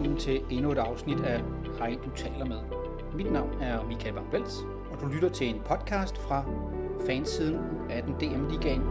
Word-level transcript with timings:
velkommen 0.00 0.20
til 0.20 0.42
endnu 0.50 0.72
et 0.72 0.78
afsnit 0.78 1.20
af 1.20 1.42
Hej, 1.78 1.98
du 2.04 2.10
taler 2.16 2.44
med. 2.44 2.56
Mit 3.14 3.32
navn 3.32 3.50
er 3.60 3.84
Michael 3.84 4.14
Bang 4.14 4.46
og 4.92 5.00
du 5.00 5.06
lytter 5.06 5.28
til 5.28 5.48
en 5.48 5.60
podcast 5.64 6.18
fra 6.18 6.44
fansiden 7.06 7.58
af 7.90 8.02
den 8.02 8.14
DM 8.14 8.48
Ligaen. 8.50 8.82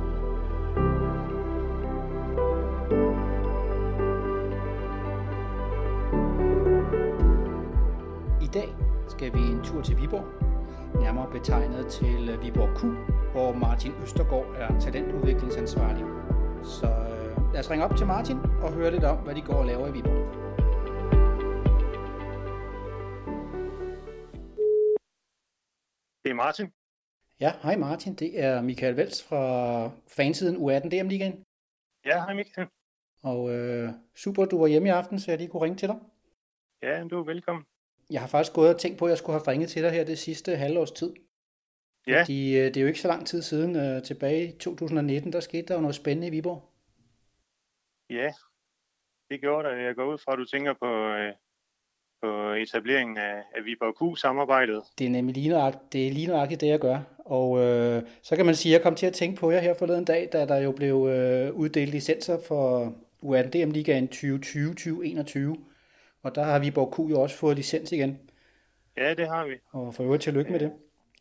I 8.42 8.48
dag 8.54 8.76
skal 9.08 9.34
vi 9.34 9.40
en 9.40 9.62
tur 9.64 9.82
til 9.82 9.98
Viborg, 10.02 10.26
nærmere 11.02 11.28
betegnet 11.32 11.88
til 11.88 12.40
Viborg 12.42 12.78
Q, 12.78 12.84
hvor 13.32 13.54
Martin 13.54 13.92
Østergaard 14.04 14.46
er 14.56 14.80
talentudviklingsansvarlig. 14.80 16.06
Så 16.64 16.88
øh, 16.88 17.54
lad 17.54 17.60
os 17.60 17.72
ringe 17.72 17.86
op 17.86 17.96
til 17.96 18.08
Martin 18.08 18.38
og 18.62 18.72
høre 18.72 18.92
lidt 18.92 19.04
om, 19.04 19.18
hvad 19.18 19.36
de 19.36 19.42
går 19.42 19.54
og 19.54 19.66
laver 19.66 19.88
i 19.88 19.92
Viborg. 19.92 20.49
Martin. 26.44 26.68
Ja, 27.40 27.52
hej 27.64 27.76
Martin. 27.76 28.14
Det 28.16 28.44
er 28.44 28.62
Michael 28.62 28.98
Vels 28.98 29.24
fra 29.24 29.44
fansiden 30.08 30.56
U18 30.56 30.90
DM 30.90 31.08
Ligaen. 31.08 31.44
Ja, 32.06 32.18
hej 32.26 32.34
Michael. 32.34 32.68
Og 33.24 33.42
øh, 33.56 33.90
super, 34.16 34.46
du 34.46 34.60
var 34.60 34.68
hjemme 34.68 34.88
i 34.88 34.92
aften, 34.92 35.20
så 35.20 35.32
jeg 35.32 35.38
lige 35.38 35.50
kunne 35.50 35.64
ringe 35.64 35.78
til 35.78 35.88
dig. 35.88 36.00
Ja, 36.84 37.04
du 37.04 37.20
er 37.20 37.24
velkommen. 37.24 37.66
Jeg 38.10 38.22
har 38.22 38.28
faktisk 38.28 38.54
gået 38.54 38.74
og 38.74 38.80
tænkt 38.80 39.00
på, 39.00 39.06
at 39.06 39.10
jeg 39.10 39.18
skulle 39.18 39.40
have 39.40 39.52
ringet 39.52 39.70
til 39.70 39.84
dig 39.84 39.92
her 39.92 40.04
det 40.04 40.20
sidste 40.20 40.56
halvårs 40.56 40.92
tid. 40.92 41.14
Ja. 42.08 42.22
Fordi 42.22 42.58
øh, 42.58 42.66
det 42.66 42.78
er 42.78 42.82
jo 42.82 42.88
ikke 42.88 43.02
så 43.02 43.08
lang 43.08 43.28
tid 43.28 43.42
siden, 43.42 43.76
øh, 43.76 44.04
tilbage 44.04 44.48
i 44.48 44.58
2019, 44.58 45.34
der 45.34 45.40
skete 45.40 45.68
der 45.68 45.76
jo 45.76 45.82
noget 45.82 45.96
spændende 45.96 46.28
i 46.28 46.32
Viborg. 46.32 46.62
Ja, 48.10 48.32
det 49.30 49.42
gjorde 49.42 49.70
det. 49.70 49.84
Jeg 49.84 49.96
går 49.96 50.06
ud 50.14 50.18
fra, 50.18 50.34
at 50.34 50.38
du 50.38 50.46
tænker 50.46 50.74
på, 50.74 50.90
øh, 51.20 51.34
på 52.22 52.52
etableringen 52.52 53.18
af, 53.18 53.36
af 53.56 53.66
Viborg 53.66 53.96
Q-samarbejdet. 54.16 54.82
Det 55.00 55.06
er 55.06 55.10
nemlig 55.10 55.36
lige 55.36 55.50
nøjagtigt, 55.50 55.94
det, 55.94 56.08
er 56.08 56.12
lige 56.12 56.28
nøjagtigt 56.28 56.62
det, 56.62 56.68
jeg 56.68 56.80
gør. 56.80 57.00
Og 57.18 57.60
øh, 57.60 58.04
så 58.22 58.36
kan 58.36 58.46
man 58.46 58.56
sige, 58.56 58.76
at 58.76 58.80
jeg 58.80 58.84
kom 58.84 58.96
til 58.96 59.06
at 59.06 59.14
tænke 59.14 59.40
på 59.40 59.52
jer 59.52 59.60
her 59.60 59.74
forleden 59.74 60.06
dag, 60.06 60.30
da 60.34 60.46
der 60.46 60.58
jo 60.58 60.72
blev 60.72 61.08
øh, 61.08 61.54
uddelt 61.54 61.92
licenser 61.92 62.38
for 62.48 62.94
U18 63.24 63.50
DM 63.50 63.72
Ligaen 63.72 64.10
2020-2021. 64.14 65.40
Og 66.24 66.36
der 66.36 66.44
har 66.44 66.60
Viborg 66.60 66.94
Q 66.94 67.12
jo 67.12 67.22
også 67.22 67.36
fået 67.38 67.56
licens 67.56 67.92
igen. 67.92 68.20
Ja, 68.98 69.14
det 69.14 69.28
har 69.28 69.46
vi. 69.46 69.54
Og 69.72 69.96
for 69.96 70.04
øvrigt 70.04 70.24
tillykke 70.24 70.52
med 70.52 70.60
det. 70.60 70.72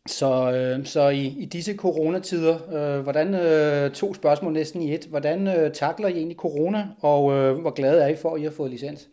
Så, 0.05 0.51
øh, 0.53 0.85
så 0.85 1.09
i, 1.09 1.25
i 1.25 1.45
disse 1.45 1.75
coronatider, 1.75 2.55
øh, 2.73 3.03
hvordan 3.03 3.33
øh, 3.33 3.91
to 3.91 4.13
spørgsmål 4.13 4.53
næsten 4.53 4.81
i 4.81 4.93
et, 4.93 5.05
hvordan 5.05 5.47
øh, 5.47 5.73
takler 5.73 6.07
I 6.07 6.11
egentlig 6.11 6.37
corona, 6.37 6.87
og 7.01 7.31
øh, 7.33 7.57
hvor 7.57 7.71
glade 7.71 8.03
er 8.03 8.07
I 8.07 8.15
for, 8.15 8.35
at 8.35 8.41
I 8.41 8.43
har 8.43 8.51
fået 8.51 8.71
licens? 8.71 9.09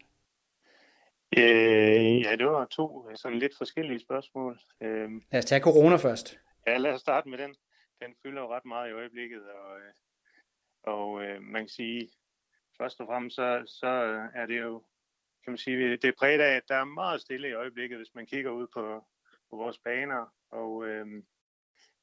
Øh, 1.39 2.21
ja, 2.23 2.37
det 2.37 2.47
var 2.47 2.65
to 2.65 3.11
øh, 3.11 3.17
sådan 3.17 3.39
lidt 3.39 3.57
forskellige 3.59 4.01
spørgsmål. 4.01 4.59
Øh, 4.81 5.11
Lad 5.33 5.39
os 5.39 5.45
tage 5.45 5.61
corona 5.61 5.97
først. 5.97 6.39
ja, 6.67 6.77
lad 6.77 6.93
os 6.93 7.01
starte 7.01 7.29
med 7.29 7.39
den. 7.39 7.55
Den 8.03 8.15
fylder 8.23 8.43
jo 8.43 8.55
ret 8.55 8.65
meget 8.65 8.91
i 8.91 8.93
øjeblikket, 8.93 9.43
og, 9.51 9.79
øh, 9.79 9.93
og 10.83 11.25
øh, 11.25 11.43
man 11.43 11.63
kan 11.63 11.69
sige, 11.69 12.09
først 12.79 13.01
og 13.01 13.07
fremmest 13.07 13.37
så, 13.37 13.63
så 13.81 13.87
er 14.35 14.47
det 14.47 14.61
jo, 14.61 14.79
kan 15.45 15.51
man 15.53 15.59
sige, 15.59 15.91
det 15.97 16.05
er 16.05 16.13
præget 16.19 16.41
af, 16.41 16.57
at 16.57 16.63
der 16.69 16.75
er 16.77 16.85
meget 16.85 17.21
stille 17.21 17.49
i 17.49 17.53
øjeblikket, 17.53 17.99
hvis 17.99 18.15
man 18.15 18.27
kigger 18.27 18.51
ud 18.51 18.67
på, 18.75 19.05
på 19.51 19.57
vores 19.57 19.79
baner. 19.79 20.35
Og 20.51 20.87
øh, 20.87 21.07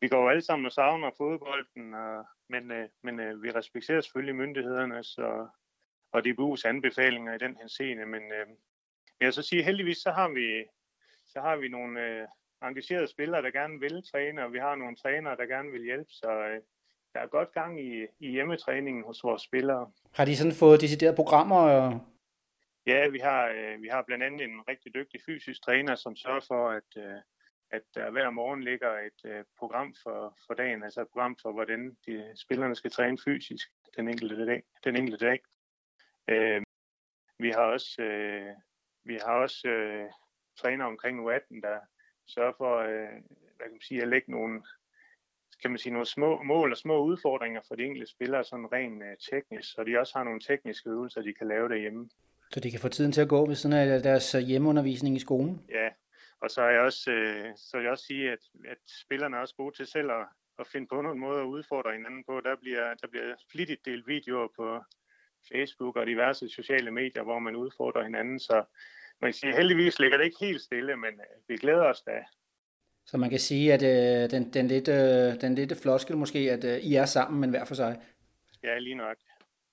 vi 0.01 0.07
går 0.07 0.21
jo 0.21 0.29
alle 0.29 0.41
sammen 0.41 0.65
og 0.65 0.71
savner 0.71 1.11
fodbolden, 1.17 1.93
og, 1.93 2.25
men, 2.49 2.71
øh, 2.71 2.89
men 3.03 3.19
øh, 3.19 3.43
vi 3.43 3.51
respekterer 3.51 4.01
selvfølgelig 4.01 4.35
myndighedernes 4.35 5.17
og, 5.17 5.49
og 6.11 6.21
DBU's 6.27 6.67
anbefalinger 6.67 7.33
i 7.33 7.37
den 7.37 7.57
henseende. 7.57 8.05
Men 8.05 8.31
øh, 8.31 8.47
jeg 9.23 9.33
så 9.33 9.41
sige, 9.41 9.63
heldigvis 9.63 9.97
så 9.97 10.11
har 10.11 10.29
vi, 10.29 10.63
så 11.25 11.39
har 11.41 11.55
vi 11.55 11.67
nogle 11.67 12.01
øh, 12.07 12.27
engagerede 12.63 13.07
spillere, 13.07 13.41
der 13.41 13.51
gerne 13.51 13.79
vil 13.79 14.03
træne, 14.11 14.43
og 14.43 14.53
vi 14.53 14.59
har 14.59 14.75
nogle 14.75 14.95
trænere, 14.95 15.35
der 15.35 15.45
gerne 15.45 15.71
vil 15.71 15.83
hjælpe. 15.83 16.09
Så 16.09 16.31
øh, 16.31 16.61
der 17.13 17.19
er 17.19 17.27
godt 17.27 17.51
gang 17.51 17.81
i, 17.81 18.05
i 18.19 18.31
hjemmetræningen 18.31 19.03
hos 19.03 19.23
vores 19.23 19.41
spillere. 19.41 19.91
Har 20.13 20.25
de 20.25 20.37
sådan 20.37 20.59
fået 20.59 20.81
deciderede 20.81 21.15
programmer? 21.15 21.55
Og... 21.55 21.99
Ja, 22.87 23.09
vi 23.09 23.19
har, 23.19 23.47
øh, 23.47 23.81
vi 23.81 23.87
har 23.87 24.03
blandt 24.07 24.23
andet 24.23 24.41
en 24.41 24.67
rigtig 24.67 24.93
dygtig 24.95 25.21
fysisk 25.25 25.63
træner, 25.63 25.95
som 25.95 26.15
sørger 26.15 26.45
for, 26.47 26.69
at, 26.69 26.89
øh, 26.97 27.19
at 27.71 27.81
der 27.95 28.11
hver 28.11 28.29
morgen 28.29 28.63
ligger 28.63 28.91
et 28.99 29.31
øh, 29.31 29.43
program 29.59 29.95
for, 30.03 30.37
for 30.47 30.53
dagen, 30.53 30.83
altså 30.83 31.01
et 31.01 31.07
program 31.07 31.37
for, 31.41 31.51
hvordan 31.51 31.97
de 32.05 32.31
spillerne 32.35 32.75
skal 32.75 32.91
træne 32.91 33.17
fysisk 33.25 33.67
den 33.97 34.07
enkelte 34.07 34.45
dag. 34.45 34.63
Den 34.83 34.95
enkelte 34.95 35.25
dag. 35.25 35.39
Øh, 36.27 36.61
vi 37.39 37.49
har 37.49 37.61
også, 37.61 38.01
øh, 38.01 38.53
vi 39.05 39.19
har 39.25 39.33
også 39.33 39.67
øh, 39.67 40.09
træner 40.57 40.85
omkring 40.85 41.19
U18, 41.19 41.61
der 41.61 41.79
sørger 42.27 42.53
for 42.57 42.77
øh, 42.77 43.13
hvad 43.55 43.65
kan 43.65 43.71
man 43.71 43.81
sige, 43.81 44.01
at 44.01 44.07
lægge 44.07 44.31
nogle, 44.31 44.63
kan 45.61 45.71
man 45.71 45.77
sige, 45.77 45.93
nogle 45.93 46.05
små 46.07 46.43
mål 46.43 46.71
og 46.71 46.77
små 46.77 47.03
udfordringer 47.03 47.61
for 47.67 47.75
de 47.75 47.83
enkelte 47.83 48.11
spillere, 48.11 48.43
sådan 48.43 48.71
rent 48.71 49.03
øh, 49.03 49.17
teknisk, 49.31 49.71
så 49.71 49.83
de 49.83 49.99
også 49.99 50.13
har 50.17 50.23
nogle 50.23 50.39
tekniske 50.39 50.89
øvelser, 50.89 51.21
de 51.21 51.33
kan 51.33 51.47
lave 51.47 51.69
derhjemme. 51.69 52.09
Så 52.51 52.59
de 52.59 52.71
kan 52.71 52.79
få 52.79 52.87
tiden 52.87 53.11
til 53.11 53.21
at 53.21 53.29
gå 53.29 53.45
ved 53.45 53.55
siden 53.55 53.75
af 53.75 54.01
deres 54.01 54.31
hjemmeundervisning 54.31 55.15
i 55.15 55.19
skolen? 55.19 55.65
Ja, 55.69 55.89
og 56.41 56.49
så 56.51 56.61
er 56.61 56.69
jeg 56.69 56.81
også, 56.81 57.11
øh, 57.11 57.45
så 57.55 57.77
vil 57.77 57.83
jeg 57.83 57.91
også 57.91 58.05
sige, 58.05 58.31
at, 58.31 58.39
at 58.67 58.77
spillerne 59.05 59.37
er 59.37 59.41
også 59.41 59.55
gode 59.55 59.75
til 59.75 59.87
selv 59.87 60.11
at, 60.11 60.25
at 60.59 60.67
finde 60.67 60.87
på 60.87 61.01
nogle 61.01 61.19
måder 61.19 61.41
at 61.41 61.45
udfordre 61.45 61.93
hinanden 61.93 62.23
på. 62.23 62.41
Der 62.41 62.55
bliver, 62.55 62.93
der 63.01 63.07
bliver 63.07 63.35
flittigt 63.51 63.85
delt 63.85 64.07
videoer 64.07 64.47
på 64.55 64.83
Facebook 65.51 65.95
og 65.95 66.05
diverse 66.05 66.49
sociale 66.49 66.91
medier, 66.91 67.23
hvor 67.23 67.39
man 67.39 67.55
udfordrer 67.55 68.03
hinanden. 68.03 68.39
Så 68.39 68.63
man 69.21 69.31
kan 69.31 69.33
sige, 69.33 69.55
heldigvis 69.55 69.99
ligger 69.99 70.17
det 70.17 70.25
ikke 70.25 70.37
helt 70.39 70.61
stille, 70.61 70.95
men 70.95 71.13
øh, 71.13 71.49
vi 71.49 71.57
glæder 71.57 71.83
os 71.83 72.01
da. 72.01 72.23
Så 73.05 73.17
man 73.17 73.29
kan 73.29 73.39
sige, 73.39 73.73
at 73.73 73.83
øh, 73.83 74.31
den, 74.31 74.53
den, 74.53 74.67
lidt, 74.67 74.87
øh, 74.87 75.41
den 75.41 75.55
lidt 75.55 75.81
floskel 75.81 76.17
måske, 76.17 76.39
at 76.51 76.63
øh, 76.63 76.77
I 76.77 76.95
er 76.95 77.05
sammen, 77.05 77.41
men 77.41 77.49
hver 77.49 77.65
for 77.65 77.75
sig. 77.75 78.01
Ja, 78.63 78.79
lige 78.79 78.95
nok. 78.95 79.17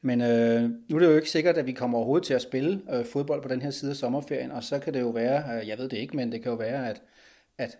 Men 0.03 0.20
øh, 0.20 0.62
nu 0.88 0.97
er 0.97 0.98
det 0.98 1.06
jo 1.06 1.16
ikke 1.16 1.30
sikkert, 1.30 1.59
at 1.59 1.66
vi 1.66 1.72
kommer 1.72 1.98
overhovedet 1.98 2.26
til 2.26 2.34
at 2.34 2.42
spille 2.42 2.82
øh, 2.92 3.04
fodbold 3.04 3.42
på 3.42 3.48
den 3.48 3.62
her 3.62 3.70
side 3.70 3.91
af 3.91 3.97
sommerferien, 3.97 4.50
og 4.50 4.62
så 4.62 4.78
kan 4.78 4.94
det 4.94 5.00
jo 5.00 5.09
være, 5.09 5.60
øh, 5.60 5.69
jeg 5.69 5.78
ved 5.78 5.88
det 5.88 5.97
ikke, 5.97 6.16
men 6.16 6.32
det 6.32 6.42
kan 6.42 6.50
jo 6.50 6.56
være, 6.56 6.88
at, 6.91 7.03
at, 7.59 7.78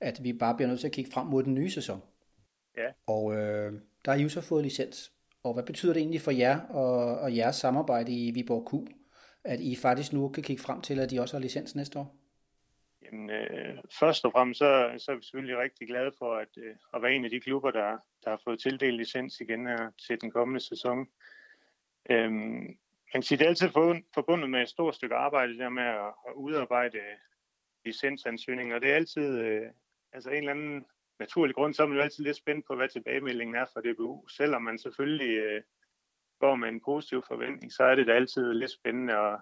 at 0.00 0.24
vi 0.24 0.32
bare 0.32 0.54
bliver 0.54 0.68
nødt 0.68 0.80
til 0.80 0.86
at 0.86 0.92
kigge 0.92 1.10
frem 1.10 1.26
mod 1.26 1.42
den 1.42 1.54
nye 1.54 1.70
sæson. 1.70 2.02
Ja. 2.76 2.88
Og 3.06 3.34
øh, 3.34 3.72
der 4.04 4.10
har 4.10 4.18
I 4.18 4.22
jo 4.22 4.28
så 4.28 4.40
fået 4.40 4.64
licens. 4.64 5.12
Og 5.44 5.54
hvad 5.54 5.62
betyder 5.62 5.92
det 5.92 6.00
egentlig 6.00 6.20
for 6.20 6.30
jer 6.30 6.60
og, 6.60 7.18
og 7.18 7.36
jeres 7.36 7.56
samarbejde 7.56 8.12
i 8.12 8.30
Viborg 8.30 8.68
Q, 8.70 8.90
at 9.44 9.60
I 9.60 9.76
faktisk 9.76 10.12
nu 10.12 10.28
kan 10.28 10.42
kigge 10.42 10.62
frem 10.62 10.80
til, 10.80 11.00
at 11.00 11.10
de 11.10 11.20
også 11.20 11.36
har 11.36 11.40
licens 11.40 11.74
næste 11.74 11.98
år? 11.98 12.16
Jamen, 13.02 13.30
øh, 13.30 13.78
først 14.00 14.24
og 14.24 14.32
fremmest 14.32 14.58
så, 14.58 14.94
så 14.98 15.12
er 15.12 15.16
vi 15.16 15.22
selvfølgelig 15.22 15.58
rigtig 15.58 15.88
glade 15.88 16.12
for 16.18 16.34
at, 16.34 16.48
øh, 16.56 16.74
at 16.94 17.02
være 17.02 17.14
en 17.14 17.24
af 17.24 17.30
de 17.30 17.40
klubber, 17.40 17.70
der, 17.70 17.98
der 18.24 18.30
har 18.30 18.40
fået 18.44 18.60
tildelt 18.60 18.96
licens 18.96 19.40
igen 19.40 19.66
her 19.66 19.90
til 20.06 20.20
den 20.20 20.30
kommende 20.30 20.60
sæson. 20.60 21.06
Øhm, 22.10 22.76
man 23.12 23.20
kan 23.20 23.22
sige, 23.22 23.38
det 23.38 23.44
er 23.44 23.48
altid 23.48 23.68
forbundet 24.14 24.50
med 24.50 24.62
et 24.62 24.68
stort 24.68 24.94
stykke 24.94 25.14
arbejde 25.14 25.58
der 25.58 25.68
med 25.68 25.82
at, 25.82 26.12
at 26.28 26.32
udarbejde 26.34 26.98
licensansøgninger. 27.84 28.78
Det 28.78 28.90
er 28.90 28.94
altid, 28.94 29.38
øh, 29.38 29.70
altså 30.12 30.30
en 30.30 30.36
eller 30.36 30.50
anden 30.50 30.84
naturlig 31.22 31.54
grund, 31.54 31.74
så 31.74 31.82
er 31.82 31.86
man 31.86 31.96
jo 31.96 32.02
altid 32.02 32.24
lidt 32.24 32.36
spændt 32.36 32.66
på, 32.66 32.76
hvad 32.76 32.88
tilbagemeldingen 32.88 33.56
er 33.56 33.66
fra 33.72 33.80
DBU. 33.80 34.28
Selvom 34.28 34.62
man 34.62 34.78
selvfølgelig 34.78 35.32
øh, 35.38 35.62
går 36.40 36.54
med 36.56 36.68
en 36.68 36.80
positiv 36.80 37.22
forventning, 37.28 37.72
så 37.72 37.82
er 37.84 37.94
det 37.94 38.06
da 38.06 38.12
altid 38.12 38.54
lidt 38.54 38.70
spændende. 38.70 39.18
Og, 39.18 39.32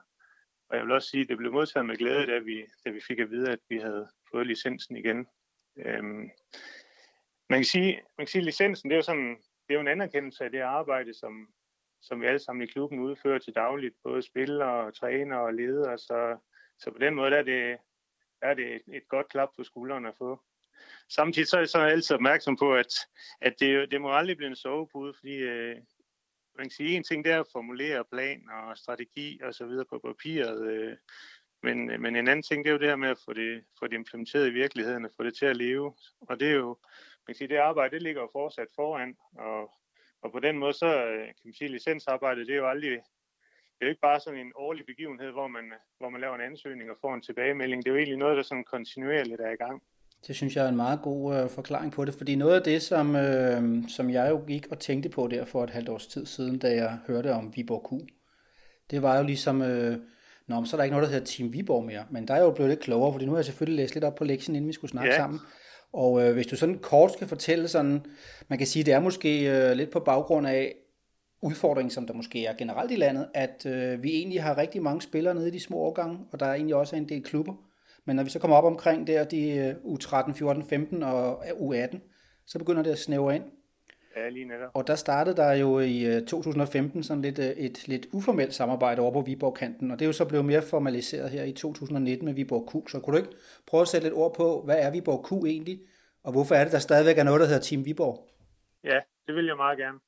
og 0.68 0.76
jeg 0.76 0.84
vil 0.84 0.92
også 0.92 1.08
sige, 1.08 1.22
at 1.22 1.28
det 1.28 1.36
blev 1.36 1.52
modtaget 1.52 1.86
med 1.86 1.96
glæde, 1.96 2.26
da 2.26 2.38
vi, 2.38 2.66
da 2.84 2.90
vi 2.90 3.00
fik 3.08 3.18
at 3.18 3.30
vide, 3.30 3.52
at 3.52 3.58
vi 3.68 3.78
havde 3.78 4.08
fået 4.30 4.46
licensen 4.46 4.96
igen. 4.96 5.26
Øhm, 5.78 6.30
man 7.50 7.58
kan 7.58 7.64
sige, 7.64 7.92
man 8.18 8.26
kan 8.26 8.32
sige, 8.32 8.40
at 8.40 8.44
licensen 8.44 8.90
det 8.90 8.94
er 8.94 8.98
jo 8.98 9.10
sådan, 9.10 9.36
det 9.64 9.70
er 9.70 9.74
jo 9.74 9.80
en 9.80 9.94
anerkendelse 9.96 10.44
af 10.44 10.50
det 10.50 10.60
arbejde, 10.60 11.14
som, 11.14 11.48
som 12.00 12.20
vi 12.20 12.26
alle 12.26 12.38
sammen 12.38 12.62
i 12.62 12.72
klubben 12.72 12.98
udfører 12.98 13.38
til 13.38 13.54
dagligt, 13.54 13.94
både 14.02 14.22
spillere, 14.22 14.92
træner 14.92 15.36
og 15.36 15.54
ledere. 15.54 15.98
Så, 15.98 16.38
så 16.78 16.90
på 16.90 16.98
den 16.98 17.14
måde 17.14 17.30
der 17.30 17.38
er 17.38 17.42
det, 17.42 17.78
er 18.42 18.54
det 18.54 18.74
et, 18.74 18.82
et 18.86 19.08
godt 19.08 19.28
klap 19.28 19.48
på 19.56 19.64
skulderen 19.64 20.06
at 20.06 20.16
få. 20.18 20.40
Samtidig 21.08 21.48
så 21.48 21.56
er 21.56 21.60
jeg 21.60 21.68
så 21.68 21.78
altid 21.78 22.14
opmærksom 22.14 22.56
på, 22.56 22.74
at, 22.74 22.92
at 23.40 23.54
det, 23.60 23.90
det 23.90 24.00
må 24.00 24.16
aldrig 24.16 24.36
blive 24.36 24.50
en 24.50 24.56
sovepude, 24.56 25.14
fordi 25.14 25.36
øh, 25.36 25.76
man 26.56 26.66
kan 26.66 26.70
sige, 26.70 26.96
en 26.96 27.04
ting 27.04 27.24
det 27.24 27.32
er 27.32 27.40
at 27.40 27.52
formulere 27.52 28.04
plan 28.12 28.48
og 28.50 28.78
strategi 28.78 29.40
og 29.42 29.54
så 29.54 29.66
videre 29.66 29.84
på 29.84 29.98
papiret, 29.98 30.72
øh, 30.72 30.96
men, 31.62 31.86
men 31.86 32.16
en 32.16 32.28
anden 32.28 32.42
ting 32.42 32.64
det 32.64 32.70
er 32.70 32.72
jo 32.72 32.78
det 32.78 32.88
her 32.88 32.96
med 32.96 33.08
at 33.08 33.18
få 33.24 33.32
det, 33.32 33.64
få 33.78 33.86
det 33.86 33.94
implementeret 33.94 34.46
i 34.46 34.50
virkeligheden 34.50 35.04
og 35.04 35.10
få 35.16 35.24
det 35.24 35.36
til 35.36 35.46
at 35.46 35.56
leve. 35.56 35.94
Og 36.20 36.40
det 36.40 36.48
er 36.48 36.54
jo, 36.54 36.68
man 37.26 37.26
kan 37.26 37.34
sige, 37.34 37.48
det 37.48 37.56
arbejde 37.56 37.94
det 37.94 38.02
ligger 38.02 38.22
jo 38.22 38.28
fortsat 38.32 38.68
foran, 38.76 39.16
og 39.38 39.72
og 40.22 40.32
på 40.32 40.40
den 40.40 40.58
måde, 40.58 40.72
så 40.72 41.04
øh, 41.06 41.26
kan 41.26 41.44
man 41.44 41.54
sige, 41.54 41.68
licensarbejdet, 41.68 42.46
det 42.46 42.52
er 42.52 42.58
jo 42.58 42.68
aldrig, 42.68 42.90
det 42.90 43.80
er 43.80 43.86
jo 43.86 43.88
ikke 43.88 44.00
bare 44.00 44.20
sådan 44.20 44.40
en 44.40 44.52
årlig 44.54 44.86
begivenhed, 44.86 45.30
hvor 45.30 45.48
man, 45.48 45.72
hvor 45.98 46.08
man 46.08 46.20
laver 46.20 46.34
en 46.34 46.40
ansøgning 46.40 46.90
og 46.90 46.96
får 47.00 47.14
en 47.14 47.22
tilbagemelding. 47.22 47.84
Det 47.84 47.90
er 47.90 47.94
jo 47.94 47.98
egentlig 47.98 48.18
noget, 48.18 48.36
der 48.36 48.42
sådan 48.42 48.64
kontinuerligt 48.64 49.40
er 49.40 49.50
i 49.50 49.56
gang. 49.56 49.82
Det 50.26 50.36
synes 50.36 50.56
jeg 50.56 50.64
er 50.64 50.68
en 50.68 50.76
meget 50.76 51.02
god 51.02 51.36
øh, 51.36 51.50
forklaring 51.50 51.92
på 51.92 52.04
det, 52.04 52.14
fordi 52.14 52.34
noget 52.34 52.54
af 52.54 52.62
det, 52.62 52.82
som, 52.82 53.16
øh, 53.16 53.88
som 53.88 54.10
jeg 54.10 54.30
jo 54.30 54.42
gik 54.46 54.66
og 54.70 54.78
tænkte 54.78 55.08
på 55.08 55.28
der 55.28 55.44
for 55.44 55.64
et 55.64 55.70
halvt 55.70 55.88
års 55.88 56.06
tid 56.06 56.26
siden, 56.26 56.58
da 56.58 56.74
jeg 56.74 56.98
hørte 57.06 57.32
om 57.32 57.52
Viborg 57.56 57.86
Q, 57.88 58.06
det 58.90 59.02
var 59.02 59.16
jo 59.18 59.22
ligesom, 59.22 59.62
øh, 59.62 59.98
Nå, 60.50 60.64
så 60.64 60.76
er 60.76 60.78
der 60.78 60.84
ikke 60.84 60.96
noget, 60.96 61.08
der 61.08 61.14
hedder 61.14 61.26
Team 61.26 61.52
Viborg 61.52 61.84
mere. 61.84 62.04
Men 62.10 62.28
der 62.28 62.34
er 62.34 62.42
jo 62.42 62.50
blevet 62.50 62.70
lidt 62.70 62.80
klogere, 62.80 63.12
fordi 63.12 63.26
nu 63.26 63.32
har 63.32 63.38
jeg 63.38 63.44
selvfølgelig 63.44 63.82
læst 63.82 63.94
lidt 63.94 64.04
op 64.04 64.14
på 64.14 64.24
lektien, 64.24 64.56
inden 64.56 64.68
vi 64.68 64.72
skulle 64.72 64.90
snakke 64.90 65.10
ja. 65.10 65.16
sammen. 65.16 65.40
Og 65.92 66.22
øh, 66.22 66.32
hvis 66.32 66.46
du 66.46 66.56
sådan 66.56 66.78
kort 66.78 67.12
skal 67.12 67.26
fortælle 67.26 67.68
sådan, 67.68 68.06
man 68.48 68.58
kan 68.58 68.66
sige, 68.66 68.84
det 68.84 68.94
er 68.94 69.00
måske 69.00 69.50
øh, 69.50 69.76
lidt 69.76 69.90
på 69.90 70.00
baggrund 70.00 70.46
af 70.46 70.74
udfordringen, 71.42 71.90
som 71.90 72.06
der 72.06 72.14
måske 72.14 72.46
er 72.46 72.56
generelt 72.56 72.90
i 72.90 72.96
landet, 72.96 73.26
at 73.34 73.66
øh, 73.66 74.02
vi 74.02 74.10
egentlig 74.10 74.42
har 74.42 74.58
rigtig 74.58 74.82
mange 74.82 75.02
spillere 75.02 75.34
nede 75.34 75.48
i 75.48 75.50
de 75.50 75.60
små 75.60 75.76
årgange, 75.76 76.18
og 76.32 76.40
der 76.40 76.46
er 76.46 76.54
egentlig 76.54 76.76
også 76.76 76.96
en 76.96 77.08
del 77.08 77.22
klubber. 77.22 77.54
Men 78.10 78.16
når 78.16 78.24
vi 78.24 78.30
så 78.30 78.38
kommer 78.38 78.56
op 78.56 78.64
omkring 78.64 79.06
der, 79.06 79.24
de 79.24 79.76
U13, 79.84 80.32
14, 80.32 80.64
15 80.64 81.02
og 81.02 81.44
U18, 81.44 81.98
så 82.46 82.58
begynder 82.58 82.82
det 82.82 82.90
at 82.90 82.98
snævre 82.98 83.36
ind. 83.36 83.44
Ja, 84.16 84.28
lige 84.28 84.44
netop. 84.44 84.70
Og 84.74 84.86
der 84.86 84.94
startede 84.94 85.36
der 85.36 85.52
jo 85.52 85.78
i 85.78 86.24
2015 86.28 86.98
øh, 86.98 87.04
sådan 87.04 87.22
lidt, 87.22 87.38
øh, 87.38 87.44
et 87.44 87.88
lidt 87.88 88.06
uformelt 88.12 88.54
samarbejde 88.54 89.02
over 89.02 89.12
på 89.12 89.20
Viborg-kanten, 89.20 89.90
og 89.90 89.98
det 89.98 90.04
er 90.04 90.06
jo 90.06 90.12
så 90.12 90.24
blevet 90.24 90.44
mere 90.44 90.62
formaliseret 90.62 91.30
her 91.30 91.44
i 91.44 91.52
2019 91.52 92.26
med 92.26 92.34
Viborg 92.34 92.68
Q. 92.70 92.90
Så 92.90 93.00
kunne 93.00 93.16
du 93.16 93.22
ikke 93.22 93.36
prøve 93.66 93.80
at 93.80 93.88
sætte 93.88 94.06
lidt 94.06 94.14
ord 94.14 94.34
på, 94.34 94.62
hvad 94.64 94.78
er 94.78 94.90
Viborg 94.90 95.26
Q 95.26 95.30
egentlig, 95.46 95.80
og 96.24 96.32
hvorfor 96.32 96.54
er 96.54 96.64
det, 96.64 96.72
der 96.72 96.78
stadigvæk 96.78 97.18
er 97.18 97.24
noget, 97.24 97.40
der 97.40 97.46
hedder 97.46 97.62
Team 97.62 97.84
Viborg? 97.84 98.28
Ja, 98.84 99.00
det 99.26 99.34
vil 99.34 99.46
jeg 99.46 99.56
meget 99.56 99.78
gerne. 99.78 99.98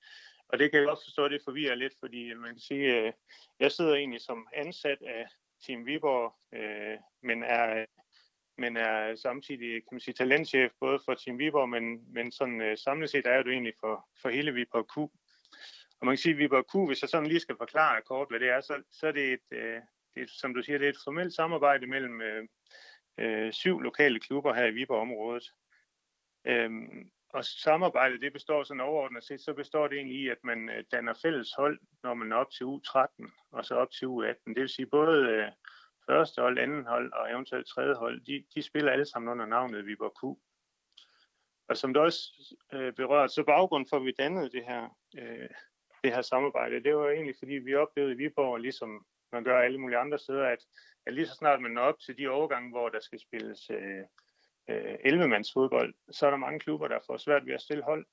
Og 0.49 0.59
det 0.59 0.71
kan 0.71 0.81
jeg 0.81 0.89
også 0.89 1.05
forstå, 1.05 1.25
at 1.25 1.31
det 1.31 1.41
forvirrer 1.45 1.75
lidt, 1.75 1.95
fordi 2.01 2.35
man 2.35 2.51
kan 2.51 2.61
sige, 2.61 2.87
at 2.97 3.07
øh, 3.07 3.13
jeg 3.61 3.73
sidder 3.73 3.95
egentlig 3.95 4.21
som 4.21 4.47
ansat 4.55 4.99
af 5.03 5.27
Team 5.67 5.87
Viborg, 5.87 6.35
øh, 6.53 6.99
men 7.23 7.43
er 7.43 7.87
men 8.59 8.77
er 8.77 9.17
samtidig 9.17 9.73
kan 9.73 9.89
man 9.93 10.01
sige, 10.01 10.15
talentchef 10.15 10.73
både 10.81 10.99
for 11.05 11.15
Team 11.15 11.39
Viborg, 11.39 11.69
men, 11.69 12.15
men 12.15 12.33
sådan, 12.33 12.61
øh, 12.61 12.79
samlet 12.79 13.11
set 13.11 13.27
er 13.27 13.43
det 13.43 13.53
egentlig 13.53 13.75
for, 13.81 14.09
for 14.23 14.29
hele 14.29 14.53
Viborg 14.53 14.87
Q. 14.93 14.97
Og 16.01 16.07
man 16.07 16.13
kan 16.13 16.19
sige, 16.19 16.33
at 16.33 16.39
Viborg 16.39 16.65
Q, 16.73 16.89
hvis 16.89 17.03
jeg 17.03 17.09
sådan 17.09 17.27
lige 17.27 17.41
skal 17.41 17.57
forklare 17.57 18.03
kort, 18.03 18.29
hvad 18.31 18.41
det 18.41 18.49
er, 18.49 18.61
så, 18.61 18.83
så 18.91 19.07
er 19.07 19.13
det 19.13 19.33
et, 19.33 19.47
øh, 19.51 19.81
det 20.15 20.23
er, 20.23 20.27
som 20.29 20.55
du 20.55 20.63
siger, 20.63 20.79
det 20.79 20.85
er 20.85 20.91
et 20.91 21.05
formelt 21.05 21.35
samarbejde 21.35 21.87
mellem 21.87 22.21
øh, 22.21 22.49
øh, 23.19 23.53
syv 23.53 23.81
lokale 23.81 24.21
klubber 24.21 24.55
her 24.55 24.67
i 24.67 24.71
Viborg-området. 24.71 25.53
Øhm, 26.47 27.11
og 27.33 27.45
samarbejdet, 27.45 28.21
det 28.21 28.33
består 28.33 28.63
sådan 28.63 28.81
overordnet 28.81 29.25
set, 29.25 29.41
så 29.41 29.53
består 29.55 29.89
det 29.89 29.97
egentlig 29.97 30.17
i, 30.21 30.29
at 30.29 30.45
man 30.45 30.69
øh, 30.69 30.85
danner 30.93 31.15
fælles 31.23 31.53
hold, 31.57 31.81
når 32.03 32.15
man 32.15 32.33
er 32.33 32.37
op 32.37 32.51
til 32.51 32.65
U13 32.65 33.31
og 33.53 33.65
så 33.65 33.75
op 33.75 33.91
til 33.91 34.07
U18. 34.07 34.43
Det 34.47 34.61
vil 34.61 34.69
sige 34.69 34.87
både 34.87 35.29
øh, 35.29 35.49
første 36.07 36.43
hold, 36.43 36.59
anden 36.59 36.87
hold 36.87 37.13
og 37.13 37.31
eventuelt 37.31 37.67
tredje 37.67 37.95
hold, 37.95 38.21
de, 38.21 38.45
de 38.55 38.63
spiller 38.63 38.93
alle 38.93 39.05
sammen 39.05 39.33
under 39.33 39.47
navnet 39.47 39.87
Viborg 39.87 40.15
Q. 40.21 40.23
Og 41.69 41.77
som 41.77 41.95
det 41.95 42.03
også 42.03 42.23
øh, 42.73 42.93
berørt, 42.93 43.33
så 43.33 43.45
baggrund 43.45 43.87
for, 43.91 43.97
at 43.97 44.05
vi 44.05 44.15
dannede 44.19 44.51
det 44.51 44.65
her, 44.65 44.99
øh, 45.19 45.49
det 46.05 46.15
her 46.15 46.23
samarbejde, 46.23 46.83
det 46.83 46.97
var 46.97 47.11
egentlig, 47.11 47.35
fordi 47.39 47.53
vi 47.53 47.75
oplevede 47.75 48.13
i 48.13 48.17
Viborg, 48.17 48.61
ligesom 48.61 49.07
man 49.33 49.45
gør 49.45 49.61
alle 49.61 49.81
mulige 49.81 49.99
andre 49.99 50.19
steder, 50.19 50.47
at, 50.47 50.59
at 51.07 51.15
lige 51.15 51.27
så 51.27 51.35
snart 51.35 51.63
man 51.63 51.71
når 51.71 51.83
op 51.83 52.01
til 52.01 52.19
de 52.19 52.29
overgange, 52.29 52.71
hvor 52.71 52.89
der 52.89 53.01
skal 53.01 53.21
spilles 53.21 53.71
øh, 53.71 54.05
øh, 54.69 54.95
11-mands 54.95 55.53
fodbold, 55.53 55.95
så 56.11 56.27
er 56.27 56.31
der 56.31 56.37
mange 56.37 56.61
klubber, 56.61 56.89
der 56.89 56.99
får 57.07 57.17
svært 57.17 57.47
ved 57.47 57.55
at 57.55 57.61
stille 57.61 57.85
hold. 57.85 58.07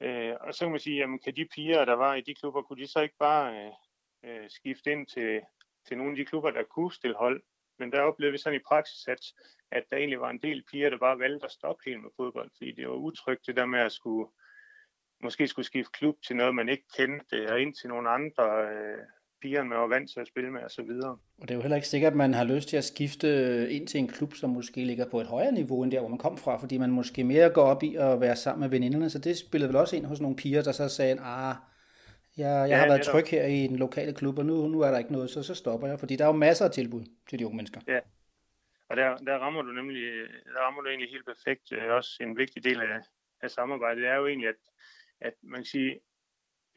Øh, 0.00 0.34
og 0.40 0.54
så 0.54 0.64
kan 0.64 0.70
man 0.70 0.80
sige, 0.80 0.96
jamen 0.96 1.18
kan 1.18 1.36
de 1.36 1.48
piger, 1.54 1.84
der 1.84 1.94
var 1.94 2.14
i 2.14 2.20
de 2.20 2.34
klubber, 2.34 2.62
kunne 2.62 2.82
de 2.82 2.86
så 2.86 3.00
ikke 3.00 3.16
bare 3.18 3.66
øh, 3.66 3.72
øh, 4.24 4.50
skifte 4.50 4.92
ind 4.92 5.06
til, 5.06 5.40
til 5.88 5.96
nogle 5.96 6.12
af 6.12 6.16
de 6.16 6.24
klubber, 6.24 6.50
der 6.50 6.62
kunne 6.62 6.92
stille 6.92 7.16
hold. 7.16 7.42
Men 7.78 7.92
der 7.92 8.00
oplevede 8.00 8.32
vi 8.32 8.38
sådan 8.38 8.60
i 8.60 8.62
praksis, 8.68 9.08
at, 9.08 9.20
at 9.70 9.84
der 9.90 9.96
egentlig 9.96 10.20
var 10.20 10.30
en 10.30 10.42
del 10.42 10.64
piger, 10.70 10.90
der 10.90 10.98
bare 10.98 11.18
valgte 11.18 11.44
at 11.44 11.52
stoppe 11.52 11.82
helt 11.86 12.02
med 12.02 12.10
fodbold, 12.16 12.50
fordi 12.56 12.72
det 12.72 12.88
var 12.88 12.94
utrygt 12.94 13.46
det 13.46 13.56
der 13.56 13.66
med 13.66 13.80
at 13.80 13.92
skulle, 13.92 14.30
måske 15.22 15.48
skulle 15.48 15.66
skifte 15.66 15.92
klub 15.92 16.16
til 16.22 16.36
noget, 16.36 16.54
man 16.54 16.68
ikke 16.68 16.84
kendte, 16.96 17.52
og 17.52 17.60
ind 17.60 17.74
til 17.74 17.88
nogle 17.88 18.10
andre 18.10 18.72
øh, 18.72 19.04
piger, 19.42 19.62
man 19.62 19.78
var 19.78 19.86
vant 19.86 20.10
til 20.10 20.20
at 20.20 20.26
spille 20.26 20.50
med 20.50 20.60
osv. 20.62 20.90
Og 21.38 21.42
det 21.42 21.50
er 21.50 21.54
jo 21.54 21.60
heller 21.60 21.76
ikke 21.76 21.88
sikkert, 21.88 22.12
at 22.12 22.16
man 22.16 22.34
har 22.34 22.44
lyst 22.44 22.68
til 22.68 22.76
at 22.76 22.84
skifte 22.84 23.28
ind 23.70 23.86
til 23.86 24.00
en 24.00 24.08
klub, 24.08 24.34
som 24.34 24.50
måske 24.50 24.84
ligger 24.84 25.10
på 25.10 25.20
et 25.20 25.26
højere 25.26 25.52
niveau 25.52 25.82
end 25.82 25.92
der, 25.92 26.00
hvor 26.00 26.08
man 26.08 26.18
kom 26.18 26.38
fra, 26.38 26.56
fordi 26.56 26.78
man 26.78 26.90
måske 26.90 27.24
mere 27.24 27.50
går 27.50 27.62
op 27.62 27.82
i 27.82 27.96
at 27.96 28.20
være 28.20 28.36
sammen 28.36 28.60
med 28.60 28.68
veninderne, 28.68 29.10
så 29.10 29.18
det 29.18 29.38
spillede 29.38 29.68
vel 29.68 29.76
også 29.76 29.96
ind 29.96 30.06
hos 30.06 30.20
nogle 30.20 30.36
piger, 30.36 30.62
der 30.62 30.72
så 30.72 30.88
sagde, 30.88 31.20
ah, 31.20 31.54
jeg, 32.36 32.46
jeg 32.46 32.68
ja, 32.68 32.76
har 32.76 32.86
været 32.86 33.02
tryg 33.02 33.24
her 33.26 33.46
i 33.46 33.66
den 33.66 33.76
lokale 33.76 34.14
klub, 34.14 34.38
og 34.38 34.46
nu, 34.46 34.68
nu 34.68 34.80
er 34.80 34.90
der 34.90 34.98
ikke 34.98 35.12
noget, 35.12 35.30
så, 35.30 35.42
så 35.42 35.54
stopper 35.54 35.88
jeg, 35.88 35.98
fordi 35.98 36.16
der 36.16 36.24
er 36.24 36.28
jo 36.28 36.32
masser 36.32 36.64
af 36.64 36.70
tilbud 36.70 37.04
til 37.28 37.38
de 37.38 37.46
unge 37.46 37.56
mennesker. 37.56 37.80
Ja, 37.88 38.00
og 38.88 38.96
der, 38.96 39.16
der 39.16 39.38
rammer 39.38 39.62
du 39.62 39.72
nemlig 39.72 40.02
der 40.54 40.60
rammer 40.60 40.82
du 40.82 40.88
egentlig 40.88 41.10
helt 41.10 41.26
perfekt. 41.26 41.72
Øh, 41.72 41.90
også 41.90 42.18
en 42.20 42.36
vigtig 42.36 42.64
del 42.64 42.80
af, 42.80 43.00
af 43.40 43.50
samarbejdet 43.50 44.02
det 44.02 44.10
er 44.10 44.16
jo 44.16 44.26
egentlig, 44.26 44.48
at, 44.48 44.60
at 45.20 45.34
man 45.42 45.58
kan 45.58 45.64
sige, 45.64 46.00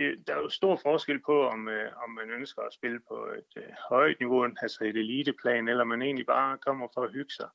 det, 0.01 0.27
der 0.27 0.33
er 0.36 0.42
jo 0.42 0.50
stor 0.50 0.75
forskel 0.75 1.19
på, 1.21 1.48
om, 1.48 1.68
øh, 1.68 1.92
om 2.03 2.09
man 2.09 2.30
ønsker 2.30 2.62
at 2.62 2.74
spille 2.74 3.00
på 3.07 3.15
et 3.25 3.63
øh, 3.63 3.69
højt 3.89 4.19
niveau, 4.19 4.44
altså 4.62 4.83
et 4.83 4.98
eliteplan, 4.98 5.68
eller 5.68 5.83
man 5.83 6.01
egentlig 6.01 6.25
bare 6.25 6.57
kommer 6.57 6.88
for 6.94 7.01
at 7.01 7.12
hygge 7.12 7.31
sig. 7.31 7.50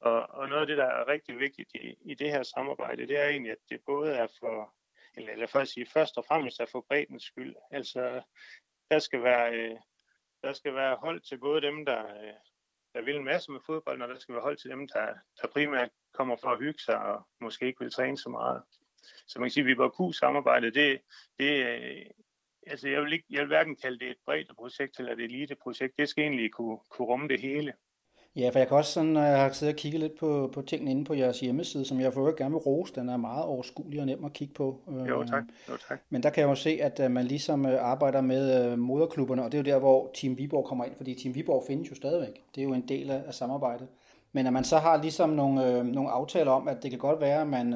Og, 0.00 0.30
og 0.30 0.48
noget 0.48 0.60
af 0.60 0.66
det, 0.66 0.78
der 0.78 0.84
er 0.84 1.08
rigtig 1.08 1.38
vigtigt 1.38 1.70
i, 1.74 1.94
i 2.00 2.14
det 2.14 2.30
her 2.30 2.42
samarbejde, 2.42 3.06
det 3.06 3.18
er 3.18 3.28
egentlig, 3.28 3.52
at 3.52 3.58
det 3.68 3.80
både 3.86 4.12
er 4.12 4.26
for, 4.40 4.74
eller, 5.16 5.32
eller 5.32 5.46
for 5.46 5.58
at 5.58 5.68
sige 5.68 5.86
først 5.86 6.18
og 6.18 6.24
fremmest 6.28 6.60
er 6.60 6.66
for 6.72 6.84
breddens 6.88 7.24
skyld. 7.24 7.54
Altså, 7.70 8.22
der 8.90 8.98
skal 8.98 9.22
være, 9.22 9.54
øh, 9.54 9.76
der 10.42 10.52
skal 10.52 10.74
være 10.74 10.96
hold 10.96 11.20
til 11.20 11.38
både 11.38 11.60
dem, 11.60 11.84
der, 11.84 12.04
øh, 12.04 12.34
der 12.94 13.02
vil 13.02 13.16
en 13.16 13.24
masse 13.24 13.52
med 13.52 13.60
fodbold, 13.66 14.02
og 14.02 14.08
der 14.08 14.18
skal 14.18 14.34
være 14.34 14.42
hold 14.42 14.56
til 14.56 14.70
dem, 14.70 14.88
der, 14.88 15.14
der 15.42 15.48
primært 15.48 15.90
kommer 16.14 16.36
for 16.36 16.48
at 16.48 16.58
hygge 16.58 16.78
sig 16.78 16.98
og 16.98 17.26
måske 17.40 17.66
ikke 17.66 17.80
vil 17.80 17.92
træne 17.92 18.18
så 18.18 18.28
meget. 18.28 18.62
Så 19.26 19.38
man 19.38 19.46
kan 19.46 19.52
sige, 19.52 19.62
at 19.62 19.66
vi 19.66 19.78
var 19.78 19.88
Q-samarbejdet, 19.88 20.74
det, 20.74 21.00
det, 21.38 21.66
øh, 21.66 22.06
altså 22.66 22.88
jeg 22.88 23.02
vil, 23.02 23.12
ikke, 23.12 23.26
jeg 23.30 23.40
vil 23.40 23.46
hverken 23.46 23.76
kalde 23.76 23.98
det 23.98 24.10
et 24.10 24.16
bredt 24.24 24.56
projekt 24.56 24.98
eller 24.98 25.12
et 25.12 25.20
elite-projekt. 25.20 25.98
Det 25.98 26.08
skal 26.08 26.24
egentlig 26.24 26.52
kunne, 26.52 26.78
kunne 26.90 27.08
rumme 27.08 27.28
det 27.28 27.40
hele. 27.40 27.72
Ja, 28.36 28.50
for 28.50 28.58
jeg 28.58 28.68
kan 28.68 28.76
også 28.76 28.92
sådan, 28.92 29.10
når 29.10 29.22
jeg 29.22 29.40
har 29.42 29.52
siddet 29.52 29.74
og 29.74 29.78
kigget 29.78 30.00
lidt 30.00 30.18
på, 30.18 30.50
på 30.54 30.62
tingene 30.62 30.90
inde 30.90 31.04
på 31.04 31.14
jeres 31.14 31.40
hjemmeside, 31.40 31.84
som 31.84 32.00
jeg 32.00 32.12
for 32.12 32.36
gerne 32.36 32.50
vil 32.50 32.58
rose, 32.58 32.94
den 32.94 33.08
er 33.08 33.16
meget 33.16 33.44
overskuelig 33.44 34.00
og 34.00 34.06
nem 34.06 34.24
at 34.24 34.32
kigge 34.32 34.54
på. 34.54 34.80
Jo, 35.08 35.24
tak. 35.24 35.44
Jo, 35.68 35.76
tak. 35.88 36.00
Men 36.08 36.22
der 36.22 36.30
kan 36.30 36.40
jeg 36.40 36.50
jo 36.50 36.54
se, 36.54 36.70
at 36.70 37.00
øh, 37.00 37.10
man 37.10 37.24
ligesom 37.24 37.66
øh, 37.66 37.84
arbejder 37.84 38.20
med 38.20 38.72
øh, 38.72 38.78
moderklubberne, 38.78 39.44
og 39.44 39.52
det 39.52 39.58
er 39.58 39.62
jo 39.62 39.74
der, 39.74 39.80
hvor 39.80 40.10
Team 40.14 40.38
Viborg 40.38 40.64
kommer 40.64 40.84
ind, 40.84 40.94
fordi 40.96 41.14
Team 41.14 41.34
Viborg 41.34 41.64
findes 41.66 41.90
jo 41.90 41.94
stadigvæk. 41.94 42.42
Det 42.54 42.60
er 42.60 42.64
jo 42.64 42.72
en 42.72 42.88
del 42.88 43.10
af, 43.10 43.34
samarbejdet. 43.34 43.88
Men 44.32 44.46
at 44.46 44.52
man 44.52 44.64
så 44.64 44.78
har 44.78 45.02
ligesom 45.02 45.30
nogle, 45.30 45.84
nogle 45.92 46.10
aftaler 46.10 46.50
om, 46.50 46.68
at 46.68 46.82
det 46.82 46.90
kan 46.90 46.98
godt 46.98 47.20
være, 47.20 47.40
at 47.40 47.48
man, 47.48 47.72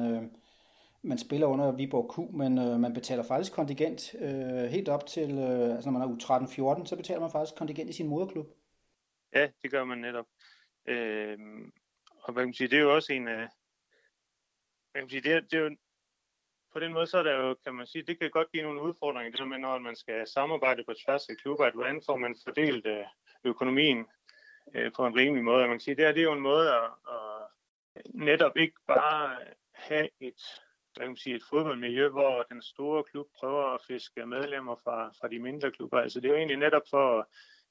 man 1.01 1.17
spiller 1.17 1.47
under 1.47 1.71
Viborg 1.71 2.13
Q, 2.13 2.35
men 2.35 2.57
øh, 2.57 2.79
man 2.79 2.93
betaler 2.93 3.23
faktisk 3.23 3.53
kontingent 3.53 4.15
øh, 4.15 4.69
helt 4.69 4.89
op 4.89 5.05
til, 5.05 5.31
øh, 5.31 5.75
altså 5.75 5.89
når 5.89 5.99
man 5.99 6.01
er 6.01 6.15
U13-14, 6.15 6.85
så 6.85 6.95
betaler 6.95 7.19
man 7.19 7.31
faktisk 7.31 7.57
kontingent 7.57 7.89
i 7.89 7.93
sin 7.93 8.07
moderklub. 8.07 8.47
Ja, 9.33 9.49
det 9.61 9.71
gør 9.71 9.83
man 9.83 9.97
netop. 9.97 10.25
Øh, 10.85 11.37
og 12.23 12.33
hvad 12.33 12.43
kan 12.43 12.47
man 12.47 12.53
sige, 12.53 12.67
det 12.67 12.77
er 12.77 12.81
jo 12.81 12.95
også 12.95 13.13
en 13.13 13.27
af, 13.27 13.47
hvad 14.91 14.95
kan 14.95 15.03
man 15.03 15.09
sige, 15.09 15.21
det 15.21 15.33
er, 15.33 15.39
det 15.39 15.53
er 15.53 15.59
jo, 15.59 15.75
på 16.73 16.79
den 16.79 16.93
måde, 16.93 17.07
så 17.07 17.17
er 17.17 17.23
der 17.23 17.35
jo, 17.35 17.55
kan 17.63 17.75
man 17.75 17.87
sige, 17.87 18.03
det 18.03 18.19
kan 18.19 18.31
godt 18.31 18.51
give 18.51 18.63
nogle 18.63 18.81
udfordringer, 18.81 19.37
det 19.37 19.47
med, 19.47 19.57
når 19.57 19.77
man 19.77 19.95
skal 19.95 20.27
samarbejde 20.27 20.83
på 20.83 20.93
tværs 21.05 21.29
af 21.29 21.37
klubber, 21.37 21.65
at 21.65 21.73
hvordan 21.73 22.01
får 22.05 22.17
man 22.17 22.35
fordelt 22.45 22.85
øh, 22.85 23.05
økonomien 23.43 24.05
øh, 24.73 24.91
på 24.95 25.05
en 25.05 25.15
rimelig 25.15 25.43
måde. 25.43 25.67
man 25.67 25.69
kan 25.69 25.79
sige, 25.79 25.95
det, 25.95 26.05
her 26.05 26.11
det 26.11 26.19
er 26.19 26.23
jo 26.23 26.33
en 26.33 26.49
måde 26.51 26.75
at, 26.75 26.89
at 27.07 27.47
netop 28.13 28.57
ikke 28.57 28.79
bare 28.87 29.37
have 29.73 30.09
et, 30.19 30.41
hvad 30.97 31.05
kan 31.05 31.09
man 31.09 31.17
sige, 31.17 31.35
et 31.35 31.43
fodboldmiljø, 31.49 32.09
hvor 32.09 32.43
den 32.49 32.61
store 32.61 33.03
klub 33.03 33.27
prøver 33.39 33.63
at 33.63 33.81
fiske 33.87 34.25
medlemmer 34.25 34.75
fra, 34.83 35.11
fra 35.21 35.27
de 35.27 35.39
mindre 35.39 35.71
klubber. 35.71 35.99
Altså 35.99 36.19
det 36.19 36.27
er 36.27 36.31
jo 36.31 36.37
egentlig 36.37 36.57
netop 36.57 36.81
for 36.89 37.29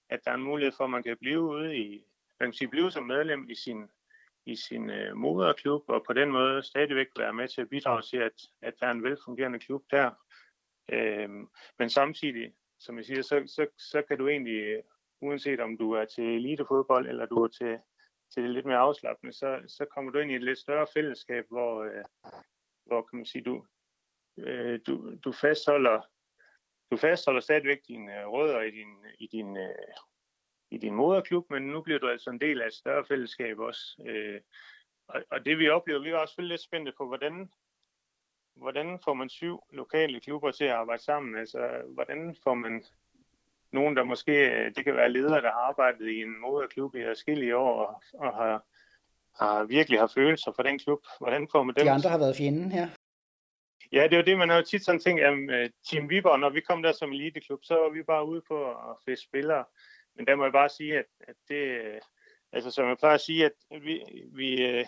at 0.08 0.20
der 0.24 0.30
er 0.30 0.34
en 0.34 0.42
mulighed 0.42 0.72
for, 0.72 0.84
at 0.84 0.90
man 0.90 1.02
kan 1.02 1.16
blive 1.20 1.40
ude 1.40 1.76
i, 1.76 2.04
hvad 2.36 2.46
kan 2.46 2.52
sige, 2.52 2.68
blive 2.68 2.90
som 2.90 3.04
medlem 3.04 3.50
i 3.50 3.54
sin, 3.54 3.88
i 4.46 4.56
sin 4.56 4.90
øh, 4.90 5.16
moderklub, 5.16 5.84
og 5.88 6.04
på 6.06 6.12
den 6.12 6.30
måde 6.30 6.62
stadigvæk 6.62 7.06
være 7.18 7.32
med 7.32 7.48
til 7.48 7.60
at 7.60 7.68
bidrage 7.68 8.02
til, 8.02 8.16
at, 8.16 8.42
at 8.62 8.74
der 8.80 8.86
er 8.86 8.90
en 8.90 9.02
velfungerende 9.02 9.58
klub 9.58 9.84
der. 9.90 10.10
Øhm, 10.92 11.48
men 11.78 11.90
samtidig, 11.90 12.54
som 12.78 12.96
jeg 12.96 13.04
siger, 13.04 13.22
så, 13.22 13.42
så, 13.46 13.66
så 13.78 14.02
kan 14.02 14.18
du 14.18 14.28
egentlig, 14.28 14.82
uanset 15.20 15.60
om 15.60 15.78
du 15.78 15.92
er 15.92 16.04
til 16.04 16.24
elitefodbold, 16.24 17.08
eller 17.08 17.26
du 17.26 17.44
er 17.44 17.48
til, 17.48 17.78
til 18.34 18.42
det 18.42 18.50
lidt 18.50 18.66
mere 18.66 18.78
afslappende, 18.78 19.32
så, 19.32 19.60
så 19.66 19.84
kommer 19.84 20.12
du 20.12 20.18
ind 20.18 20.30
i 20.30 20.34
et 20.34 20.44
lidt 20.44 20.58
større 20.58 20.86
fællesskab, 20.94 21.44
hvor, 21.48 21.82
øh, 21.82 22.04
hvor 22.86 23.02
kan 23.02 23.16
man 23.16 23.26
sige, 23.26 23.42
du, 23.42 23.66
øh, 24.38 24.80
du, 24.86 25.14
du 25.24 25.32
fastholder 25.32 26.00
du 26.90 26.96
fastholder 26.96 27.40
stadigvæk 27.40 27.78
dine 27.88 28.20
øh, 28.20 28.28
rødder 28.28 28.60
i 28.60 28.70
din, 28.70 28.96
i 29.18 29.26
din, 29.26 29.56
øh, 29.56 29.74
i 30.70 30.78
din 30.78 30.94
moderklub, 30.94 31.50
men 31.50 31.62
nu 31.62 31.82
bliver 31.82 31.98
du 31.98 32.08
altså 32.08 32.30
en 32.30 32.40
del 32.40 32.62
af 32.62 32.66
et 32.66 32.74
større 32.74 33.04
fællesskab 33.04 33.58
også. 33.58 34.02
Øh, 34.06 34.40
og, 35.08 35.22
og 35.30 35.44
det 35.44 35.58
vi 35.58 35.68
oplever, 35.68 36.00
vi 36.00 36.10
er 36.10 36.16
også 36.16 36.42
lidt 36.42 36.60
spændte 36.60 36.92
på, 36.98 37.06
hvordan, 37.06 37.50
hvordan 38.54 39.00
får 39.04 39.14
man 39.14 39.28
syv 39.28 39.62
lokale 39.72 40.20
klubber 40.20 40.50
til 40.50 40.64
at 40.64 40.70
arbejde 40.70 41.02
sammen? 41.02 41.36
Altså, 41.36 41.82
hvordan 41.94 42.36
får 42.44 42.54
man 42.54 42.84
nogen, 43.72 43.96
der 43.96 44.04
måske, 44.04 44.32
øh, 44.32 44.74
det 44.74 44.84
kan 44.84 44.96
være 44.96 45.12
ledere, 45.12 45.42
der 45.42 45.52
har 45.52 45.68
arbejdet 45.68 46.08
i 46.08 46.22
en 46.22 46.40
moderklub 46.40 46.94
i 46.94 47.04
forskellige 47.04 47.56
år 47.56 47.84
og, 47.84 48.02
og 48.14 48.34
har, 48.34 48.64
har 49.40 49.64
virkelig 49.64 49.98
har 50.00 50.12
følelser 50.14 50.52
for 50.56 50.62
den 50.62 50.78
klub. 50.78 50.98
Hvordan 51.18 51.48
får 51.52 51.62
man 51.62 51.74
dem? 51.74 51.84
De 51.84 51.90
andre 51.90 52.10
har 52.10 52.18
været 52.18 52.36
fjenden 52.36 52.72
her. 52.72 52.88
Ja, 53.92 54.02
det 54.02 54.12
er 54.12 54.16
jo 54.16 54.22
det, 54.22 54.38
man 54.38 54.48
har 54.48 54.56
jo 54.56 54.62
tit 54.62 54.84
sådan 54.84 55.00
tænkt, 55.00 55.22
at 55.22 55.32
øh, 55.32 55.70
Team 55.90 56.10
Viborg, 56.10 56.40
når 56.40 56.50
vi 56.50 56.60
kom 56.60 56.82
der 56.82 56.92
som 56.92 57.12
eliteklub, 57.12 57.60
så 57.64 57.74
var 57.74 57.90
vi 57.90 58.02
bare 58.02 58.28
ude 58.28 58.42
på 58.48 58.70
at 58.70 58.96
fiske 59.04 59.24
spillere. 59.24 59.64
men 60.16 60.26
der 60.26 60.36
må 60.36 60.42
jeg 60.44 60.52
bare 60.52 60.68
sige, 60.68 60.98
at, 60.98 61.04
at 61.28 61.34
det, 61.48 61.60
altså 62.52 62.70
som 62.70 62.88
jeg 62.88 62.98
plejer 62.98 63.14
at 63.14 63.20
sige, 63.20 63.44
at 63.44 63.52
vi, 63.70 64.02
vi, 64.32 64.84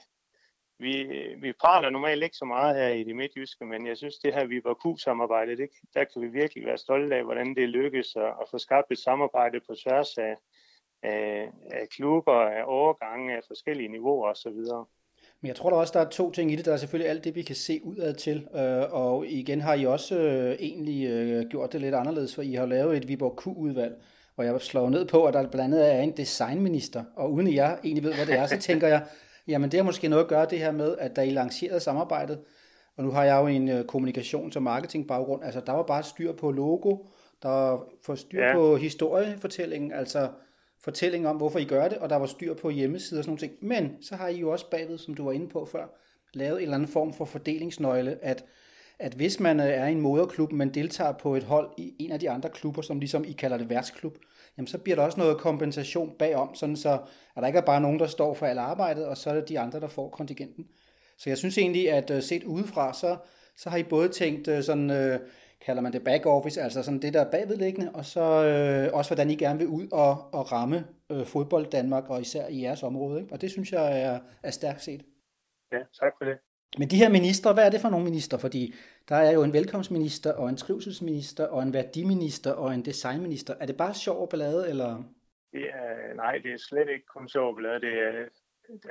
vi, 0.79 0.93
vi 1.41 1.53
praler 1.53 1.91
normalt 1.91 2.23
ikke 2.23 2.37
så 2.37 2.45
meget 2.45 2.77
her 2.77 2.89
i 2.89 3.05
det 3.05 3.17
midtjyske, 3.17 3.65
men 3.65 3.87
jeg 3.87 3.97
synes, 3.97 4.19
det 4.19 4.35
her 4.35 4.47
Viborg 4.47 5.59
det, 5.59 5.71
der 5.95 6.05
kan 6.05 6.23
vi 6.23 6.29
virkelig 6.29 6.67
være 6.67 6.79
stolte 6.79 7.17
af, 7.17 7.25
hvordan 7.25 7.55
det 7.55 7.69
lykkes 7.69 8.17
at, 8.17 8.33
at 8.41 8.49
få 8.51 8.59
skabt 8.59 8.91
et 8.91 8.99
samarbejde 8.99 9.61
på 9.61 9.75
tværs 9.75 10.19
af, 10.19 10.37
af, 11.03 11.51
af 11.71 11.89
klubber, 11.89 12.33
af 12.33 12.63
overgange, 12.67 13.37
af 13.37 13.41
forskellige 13.47 13.89
niveauer 13.89 14.29
osv. 14.29 14.61
Men 15.41 15.49
jeg 15.49 15.57
tror 15.57 15.71
da 15.71 15.77
også, 15.77 15.93
der 15.99 16.05
er 16.05 16.11
to 16.11 16.31
ting 16.31 16.53
i 16.53 16.57
det. 16.57 16.65
Der 16.65 16.73
er 16.73 16.77
selvfølgelig 16.77 17.11
alt 17.11 17.25
det, 17.25 17.35
vi 17.35 17.43
kan 17.43 17.57
se 17.57 17.81
udad 17.85 18.15
til, 18.15 18.49
øh, 18.55 18.93
og 18.93 19.27
igen 19.27 19.61
har 19.61 19.75
I 19.75 19.87
også 19.87 20.19
øh, 20.19 20.57
egentlig 20.61 21.09
øh, 21.09 21.45
gjort 21.51 21.73
det 21.73 21.81
lidt 21.81 21.95
anderledes, 21.95 22.35
for 22.35 22.43
I 22.43 22.53
har 22.53 22.67
lavet 22.67 22.97
et 22.97 23.09
Viborg 23.09 23.39
Q-udvalg, 23.43 23.95
hvor 24.35 24.45
jeg 24.45 24.61
slår 24.61 24.91
ned 24.91 25.07
på, 25.07 25.25
at 25.25 25.35
der 25.35 25.51
blandt 25.51 25.75
andet 25.75 25.95
er 25.95 26.01
en 26.01 26.17
designminister, 26.17 27.05
og 27.17 27.33
uden 27.33 27.47
at 27.47 27.55
jeg 27.55 27.79
egentlig 27.85 28.05
ved, 28.05 28.15
hvad 28.15 28.27
det 28.27 28.35
er, 28.35 28.47
så 28.47 28.59
tænker 28.59 28.89
jeg, 28.89 29.07
jamen 29.49 29.71
det 29.71 29.79
har 29.79 29.85
måske 29.85 30.09
noget 30.09 30.23
at 30.23 30.29
gøre 30.29 30.47
det 30.47 30.59
her 30.59 30.73
med, 30.73 30.97
at 30.99 31.17
da 31.17 31.23
I 31.23 31.31
lancerede 31.31 31.81
samarbejdet, 31.81 32.41
og 32.97 33.05
nu 33.05 33.11
har 33.11 33.25
jeg 33.25 33.41
jo 33.41 33.47
en 33.47 33.69
øh, 33.69 33.85
kommunikations- 33.93 34.57
og 34.57 34.63
marketingbaggrund, 34.63 35.45
altså 35.45 35.61
der 35.61 35.73
var 35.73 35.83
bare 35.83 36.03
styr 36.03 36.33
på 36.33 36.51
logo, 36.51 36.97
der 37.43 37.49
var 37.49 37.85
for 38.05 38.15
styr 38.15 38.43
ja. 38.43 38.55
på 38.55 38.77
historiefortællingen, 38.77 39.93
altså 39.93 40.29
fortælling 40.81 41.29
om, 41.29 41.37
hvorfor 41.37 41.59
I 41.59 41.65
gør 41.65 41.89
det, 41.89 41.99
og 41.99 42.11
der 42.11 42.17
var 42.17 42.27
styr 42.27 42.55
på 42.55 42.71
hjemmesider 42.71 43.21
og 43.21 43.25
sådan 43.25 43.39
noget. 43.41 43.63
Men 43.63 44.03
så 44.03 44.17
har 44.17 44.29
I 44.29 44.39
jo 44.39 44.51
også 44.51 44.71
bagved, 44.71 44.99
som 44.99 45.15
du 45.15 45.25
var 45.25 45.33
inde 45.33 45.49
på 45.49 45.65
før, 45.65 45.87
lavet 46.35 46.57
en 46.57 46.63
eller 46.63 46.75
anden 46.75 46.89
form 46.89 47.13
for 47.13 47.25
fordelingsnøgle, 47.25 48.19
at, 48.23 48.45
at 48.99 49.15
hvis 49.15 49.41
man 49.41 49.61
øh, 49.61 49.67
er 49.67 49.87
i 49.87 49.93
en 49.93 50.01
moderklub, 50.01 50.53
men 50.53 50.75
deltager 50.75 51.13
på 51.13 51.35
et 51.35 51.43
hold 51.43 51.71
i 51.79 51.95
en 51.99 52.13
af 52.13 52.21
de 52.21 52.31
andre 52.31 52.49
klubber, 52.49 52.83
som 52.83 52.99
ligesom 52.99 53.25
I 53.25 53.33
kalder 53.33 53.57
det 53.57 53.71
værtsklub, 53.71 54.19
jamen 54.57 54.67
så 54.67 54.79
bliver 54.79 54.97
der 54.97 55.03
også 55.03 55.21
noget 55.21 55.39
kompensation 55.39 56.15
bagom, 56.19 56.55
sådan 56.55 56.77
så 56.77 56.93
at 57.37 57.41
der 57.41 57.47
ikke 57.47 57.59
er 57.59 57.67
bare 57.67 57.81
nogen, 57.81 57.99
der 57.99 58.07
står 58.07 58.35
for 58.35 58.47
alt 58.47 58.59
arbejdet, 58.59 59.07
og 59.07 59.17
så 59.17 59.31
er 59.31 59.35
det 59.35 59.49
de 59.49 59.61
andre, 59.61 59.81
der 59.81 59.89
får 59.89 60.09
kontingenten. 60.09 60.67
Så 61.19 61.31
jeg 61.31 61.39
synes 61.39 61.59
egentlig, 61.59 61.91
at 61.91 62.11
øh, 62.11 62.23
set 62.23 62.45
udefra, 62.45 62.93
så, 62.95 63.17
så 63.57 63.71
har 63.71 63.77
I 63.77 63.83
både 63.83 64.09
tænkt 64.09 64.49
øh, 64.49 64.63
sådan, 64.63 64.91
øh, 64.91 65.21
kalder 65.61 65.83
man 65.83 65.93
det 65.93 66.05
back 66.05 66.27
office, 66.27 66.63
altså 66.63 66.83
sådan 66.83 67.03
det 67.03 67.15
der 67.15 67.21
er 67.21 67.31
bagvedliggende, 67.31 67.91
og 67.95 68.05
så 68.05 68.21
øh, 68.21 68.99
også 68.99 69.15
hvordan 69.15 69.31
I 69.31 69.37
gerne 69.37 69.59
vil 69.59 69.69
ud 69.69 69.89
og, 69.93 70.35
og 70.35 70.53
ramme 70.53 70.87
øh, 71.11 71.25
fodbold 71.27 71.67
Danmark, 71.71 72.11
og 72.11 72.21
især 72.21 72.49
i 72.49 72.63
jeres 72.63 72.83
område. 72.83 73.21
Ikke? 73.21 73.33
Og 73.33 73.41
det 73.41 73.51
synes 73.51 73.73
jeg 73.73 74.03
er, 74.03 74.21
er 74.43 74.51
stærkt 74.51 74.83
set. 74.83 75.05
Ja, 75.73 75.79
tak 75.79 76.13
for 76.19 76.25
det. 76.25 76.39
Men 76.79 76.89
de 76.89 76.97
her 76.97 77.09
minister, 77.09 77.55
hvad 77.55 77.67
er 77.67 77.71
det 77.71 77.81
for 77.81 77.91
nogle 77.91 78.05
minister? 78.05 78.39
Fordi 78.39 78.75
der 79.09 79.17
er 79.17 79.33
jo 79.33 79.43
en 79.43 79.53
velkomstminister, 79.53 80.33
og 80.33 80.49
en 80.49 80.57
trivselsminister, 80.57 81.47
og 81.47 81.63
en 81.63 81.73
værdiminister, 81.73 82.53
og 82.53 82.75
en 82.75 82.85
designminister. 82.85 83.55
Er 83.61 83.67
det 83.67 83.77
bare 83.77 83.95
sjov 83.95 84.23
og 84.23 84.29
ballade, 84.29 84.69
eller? 84.69 85.03
Ja, 85.53 86.15
nej, 86.15 86.39
det 86.39 86.53
er 86.53 86.59
slet 86.59 86.89
ikke 86.89 87.07
kun 87.07 87.29
sjov 87.29 87.49
og 87.49 87.55
ballade. 87.57 87.81
Det 87.81 87.95
er, 87.99 88.27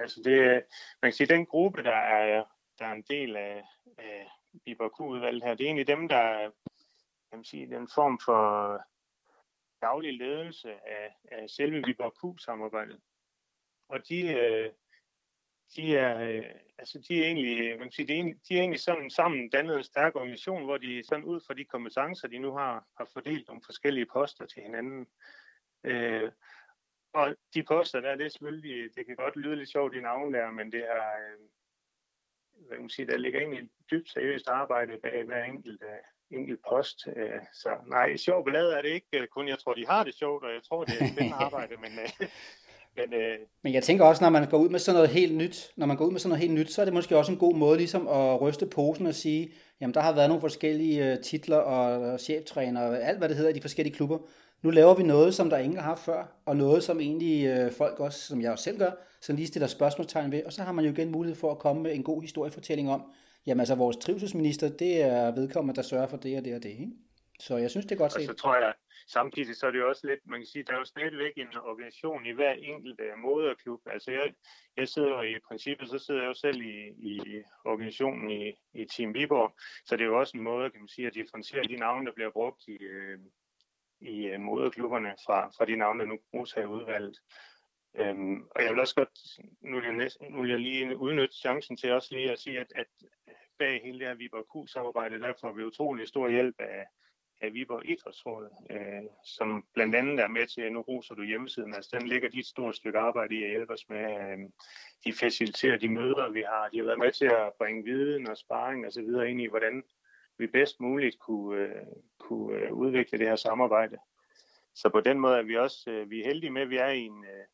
altså 0.01 0.21
det 0.25 0.63
man 1.01 1.11
kan 1.11 1.13
sige, 1.13 1.27
den 1.27 1.45
gruppe, 1.45 1.83
der 1.83 1.99
er, 2.19 2.43
der 2.79 2.85
er 2.85 2.93
en 2.93 3.05
del 3.09 3.35
af, 3.35 3.63
af 3.97 4.27
Biberku-udvalget 4.65 5.43
her, 5.43 5.55
det 5.55 5.63
er 5.63 5.67
egentlig 5.67 5.87
dem, 5.87 6.07
der 6.07 6.51
kan 7.29 7.37
man 7.37 7.43
sige, 7.43 7.69
den 7.69 7.87
form 7.95 8.19
for 8.25 8.81
daglig 9.81 10.13
ledelse 10.13 10.71
af, 10.71 11.15
af 11.31 11.49
selve 11.49 11.81
Biberku-samarbejdet. 11.81 13.01
Og 13.89 14.09
de, 14.09 14.33
øh, 14.33 14.71
de 15.75 15.97
er, 15.97 16.19
øh, 16.19 16.45
altså 16.77 16.99
de 17.07 17.19
er 17.19 17.25
egentlig, 17.25 17.59
øh, 17.59 17.79
man 17.79 17.91
sige, 17.91 18.07
de 18.07 18.13
er 18.13 18.15
egentlig, 18.15 18.39
de 18.49 18.53
er 18.53 18.59
egentlig 18.59 18.79
sådan 18.79 19.09
sammen 19.09 19.49
dannet 19.49 19.77
en 19.77 19.83
stærk 19.83 20.15
organisation, 20.15 20.63
hvor 20.63 20.77
de 20.77 21.03
sådan 21.03 21.25
ud 21.25 21.41
fra 21.47 21.53
de 21.53 21.65
kompetencer, 21.65 22.27
de 22.27 22.39
nu 22.39 22.51
har, 22.53 22.87
har 22.97 23.09
fordelt 23.13 23.47
nogle 23.47 23.61
forskellige 23.65 24.05
poster 24.05 24.45
til 24.45 24.63
hinanden. 24.63 25.07
Øh, 25.83 26.31
og 27.13 27.35
de 27.53 27.63
poster 27.63 27.99
der, 27.99 28.15
det 28.15 28.25
er 28.25 28.29
selvfølgelig, 28.29 28.95
det 28.95 29.05
kan 29.05 29.15
godt 29.15 29.35
lyde 29.35 29.55
lidt 29.55 29.69
sjovt 29.69 29.95
i 29.95 30.01
navn 30.01 30.33
der, 30.33 30.51
men 30.51 30.71
det 30.71 30.83
er, 30.89 31.07
øh, 31.07 31.39
man 32.87 32.95
sige, 32.97 33.07
der 33.11 33.17
ligger 33.17 33.39
egentlig 33.39 33.59
et 33.59 33.69
dybt 33.91 34.09
seriøst 34.09 34.47
arbejde 34.47 34.91
bag 35.03 35.23
hver 35.25 35.43
enkelt, 35.43 35.81
uh, 35.91 36.37
enkelt 36.39 36.59
post. 36.69 36.97
Uh, 37.07 37.39
så 37.61 37.69
nej, 37.95 38.17
sjov 38.17 38.45
ballade 38.45 38.73
er 38.77 38.81
det 38.81 38.89
ikke 38.89 39.27
kun. 39.35 39.47
Jeg 39.47 39.59
tror, 39.59 39.73
de 39.73 39.85
har 39.87 40.03
det 40.03 40.13
sjovt, 40.13 40.43
og 40.43 40.51
jeg 40.57 40.63
tror, 40.67 40.83
det 40.83 40.93
er 40.99 41.03
et 41.05 41.11
spændende 41.13 41.43
arbejde, 41.47 41.73
men, 41.83 41.91
uh, 42.03 42.27
men, 42.97 43.07
uh, 43.21 43.37
men 43.63 43.73
jeg 43.73 43.83
tænker 43.83 44.05
også, 44.05 44.23
når 44.23 44.29
man 44.29 44.49
går 44.49 44.57
ud 44.57 44.69
med 44.69 44.79
sådan 44.79 44.95
noget 44.95 45.09
helt 45.09 45.35
nyt, 45.35 45.71
når 45.75 45.85
man 45.85 45.97
går 45.97 46.05
ud 46.05 46.11
med 46.11 46.19
sådan 46.19 46.29
noget 46.29 46.41
helt 46.45 46.59
nyt, 46.59 46.71
så 46.71 46.81
er 46.81 46.85
det 46.85 46.93
måske 46.93 47.17
også 47.17 47.31
en 47.31 47.43
god 47.45 47.55
måde 47.55 47.77
ligesom 47.77 48.07
at 48.07 48.41
ryste 48.41 48.65
posen 48.65 49.05
og 49.07 49.15
sige, 49.15 49.51
jamen 49.81 49.93
der 49.93 50.01
har 50.01 50.13
været 50.15 50.29
nogle 50.29 50.41
forskellige 50.41 51.11
uh, 51.11 51.19
titler 51.23 51.57
og 51.57 52.19
cheftræner 52.19 52.81
og 52.81 53.01
alt 53.01 53.17
hvad 53.17 53.29
det 53.29 53.37
hedder 53.37 53.51
i 53.51 53.53
de 53.53 53.61
forskellige 53.61 53.95
klubber 53.95 54.17
nu 54.61 54.69
laver 54.69 54.95
vi 54.95 55.03
noget, 55.03 55.33
som 55.33 55.49
der 55.49 55.57
ingen 55.57 55.79
har 55.79 55.85
haft 55.85 56.05
før, 56.05 56.25
og 56.45 56.55
noget, 56.55 56.83
som 56.83 56.99
egentlig 56.99 57.45
øh, 57.47 57.71
folk 57.71 57.99
også, 57.99 58.19
som 58.19 58.41
jeg 58.41 58.51
også 58.51 58.63
selv 58.63 58.77
gør, 58.77 58.91
så 59.21 59.33
lige 59.33 59.47
stiller 59.47 59.67
spørgsmålstegn 59.67 60.31
ved, 60.31 60.43
og 60.43 60.53
så 60.53 60.63
har 60.63 60.71
man 60.71 60.85
jo 60.85 60.91
igen 60.91 61.11
mulighed 61.11 61.35
for 61.35 61.51
at 61.51 61.59
komme 61.59 61.83
med 61.83 61.95
en 61.95 62.03
god 62.03 62.21
historiefortælling 62.21 62.89
om, 62.89 63.13
jamen 63.47 63.59
altså 63.59 63.75
vores 63.75 63.97
trivselsminister, 63.97 64.69
det 64.69 65.01
er 65.01 65.31
vedkommende, 65.31 65.75
der 65.75 65.81
sørger 65.81 66.07
for 66.07 66.17
det 66.17 66.37
og 66.37 66.45
det 66.45 66.55
og 66.55 66.63
det, 66.63 66.69
ikke? 66.69 66.91
Så 67.39 67.57
jeg 67.57 67.69
synes, 67.71 67.85
det 67.85 67.95
er 67.95 67.99
godt 67.99 68.11
set. 68.11 68.29
Og 68.29 68.35
så 68.35 68.41
tror 68.41 68.55
jeg, 68.55 68.73
samtidig 69.07 69.55
så 69.55 69.67
er 69.67 69.71
det 69.71 69.79
jo 69.79 69.89
også 69.89 70.07
lidt, 70.07 70.19
man 70.25 70.39
kan 70.39 70.47
sige, 70.47 70.63
der 70.63 70.73
er 70.73 70.77
jo 70.77 70.85
stadigvæk 70.85 71.33
en 71.37 71.47
organisation 71.63 72.25
i 72.25 72.31
hver 72.31 72.51
enkelt 72.51 72.99
uh, 72.99 73.19
moderklub. 73.19 73.81
Altså 73.85 74.11
jeg, 74.11 74.33
jeg 74.77 74.87
sidder 74.87 75.21
i 75.21 75.35
princippet, 75.47 75.89
så 75.89 75.99
sidder 75.99 76.21
jeg 76.21 76.27
jo 76.27 76.33
selv 76.33 76.61
i, 76.61 76.77
i 77.11 77.19
organisationen 77.65 78.31
i, 78.31 78.53
i 78.73 78.85
Team 78.85 79.13
Viborg, 79.13 79.53
så 79.85 79.95
det 79.95 80.01
er 80.01 80.07
jo 80.07 80.19
også 80.19 80.37
en 80.37 80.43
måde, 80.43 80.69
kan 80.69 80.81
man 80.81 80.87
sige, 80.87 81.07
at 81.07 81.13
differentiere 81.13 81.63
de 81.63 81.75
navne, 81.75 82.05
der 82.05 82.11
bliver 82.15 82.31
brugt 82.31 82.67
i, 82.67 82.77
uh, 82.95 83.19
i 84.01 84.33
uh, 84.33 84.41
moderklubberne 84.41 85.13
fra, 85.25 85.47
fra 85.57 85.65
de 85.65 85.75
navne, 85.75 85.99
der 85.99 86.05
nu 86.05 86.17
bruges 86.31 86.51
her 86.51 86.61
i 86.61 86.65
udvalget. 86.65 87.17
Øhm, 87.95 88.47
og 88.55 88.63
jeg 88.63 88.71
vil 88.71 88.79
også 88.79 88.95
godt, 88.95 89.09
nu 89.61 89.75
vil 89.75 89.85
jeg, 89.85 89.95
næsten, 89.95 90.31
nu 90.31 90.41
vil 90.41 90.49
jeg 90.49 90.59
lige 90.59 90.97
udnytte 90.97 91.35
chancen 91.35 91.77
til 91.77 91.91
også 91.91 92.09
lige 92.11 92.31
at 92.31 92.39
sige, 92.39 92.59
at, 92.59 92.73
at 92.75 92.87
bag 93.59 93.81
hele 93.83 93.99
det 93.99 94.07
her 94.07 94.15
Viborg 94.15 94.45
Q-samarbejde, 94.51 95.19
der 95.19 95.33
får 95.41 95.51
vi 95.51 95.63
utrolig 95.63 96.07
stor 96.07 96.29
hjælp 96.29 96.55
af, 96.59 96.85
af 97.41 97.53
Viborg 97.53 97.89
Idrætsråd, 97.89 98.49
øh, 98.69 99.09
som 99.25 99.65
blandt 99.73 99.95
andet 99.95 100.19
er 100.19 100.27
med 100.27 100.47
til, 100.47 100.71
nu 100.71 100.81
roser 100.81 101.15
du 101.15 101.23
hjemmesiden, 101.23 101.73
altså 101.73 101.97
den 101.99 102.07
ligger 102.07 102.29
de 102.29 102.39
et 102.39 102.45
stort 102.45 102.75
stykke 102.75 102.99
arbejde 102.99 103.35
i 103.35 103.43
at 103.43 103.49
hjælpe 103.49 103.73
os 103.73 103.89
med, 103.89 104.05
øh, 104.05 104.39
de 105.05 105.13
faciliterer 105.13 105.77
de 105.77 105.89
møder, 105.89 106.29
vi 106.29 106.41
har, 106.41 106.69
de 106.69 106.77
har 106.77 106.85
været 106.85 106.99
med 106.99 107.11
til 107.11 107.25
at 107.25 107.53
bringe 107.57 107.83
viden 107.83 108.27
og 108.27 108.37
sparring 108.37 108.85
og 108.85 108.91
så 108.91 109.01
videre 109.01 109.29
ind 109.29 109.41
i, 109.41 109.47
hvordan 109.47 109.83
vi 110.37 110.47
bedst 110.47 110.79
muligt 110.79 111.19
kunne, 111.19 111.59
øh, 111.59 111.85
kunne 112.19 112.57
øh, 112.57 112.73
udvikle 112.73 113.19
det 113.19 113.27
her 113.27 113.35
samarbejde. 113.35 113.97
Så 114.75 114.89
på 114.89 115.01
den 115.01 115.19
måde 115.19 115.37
er 115.37 115.43
vi 115.43 115.57
også 115.57 115.89
øh, 115.91 116.09
vi 116.09 116.19
er 116.19 116.27
heldige 116.27 116.51
med, 116.51 116.61
at 116.61 116.69
vi 116.69 116.77
er 116.77 116.89
i 116.89 116.99
en, 116.99 117.23
øh, 117.23 117.45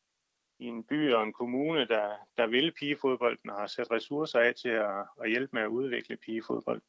i 0.58 0.64
en 0.64 0.84
by 0.84 1.12
og 1.12 1.22
en 1.22 1.32
kommune, 1.32 1.86
der, 1.86 2.08
der 2.38 2.46
vil 2.46 2.72
pigefodbolden 2.72 3.50
og 3.50 3.56
har 3.56 3.66
sat 3.66 3.90
ressourcer 3.90 4.38
af 4.38 4.54
til 4.54 4.68
at, 4.68 5.04
at 5.22 5.30
hjælpe 5.30 5.50
med 5.52 5.62
at 5.62 5.68
udvikle 5.68 6.16
pigefodbold. 6.16 6.82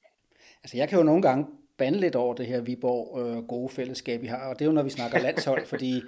Altså 0.64 0.78
jeg 0.78 0.90
kan 0.90 0.98
jo 0.98 1.04
nogle 1.04 1.22
gange 1.22 1.48
bande 1.78 2.00
lidt 2.00 2.16
over 2.16 2.34
det 2.34 2.46
her 2.46 2.62
Viborg 2.62 3.20
øh, 3.20 3.48
gode 3.48 3.70
fællesskab, 3.70 4.22
vi 4.22 4.28
har, 4.28 4.50
og 4.50 4.60
det 4.60 4.66
er 4.66 4.70
jo, 4.70 4.72
når 4.72 4.84
vi 4.84 4.90
snakker 4.90 5.20
landshold, 5.20 5.66
fordi 5.74 6.04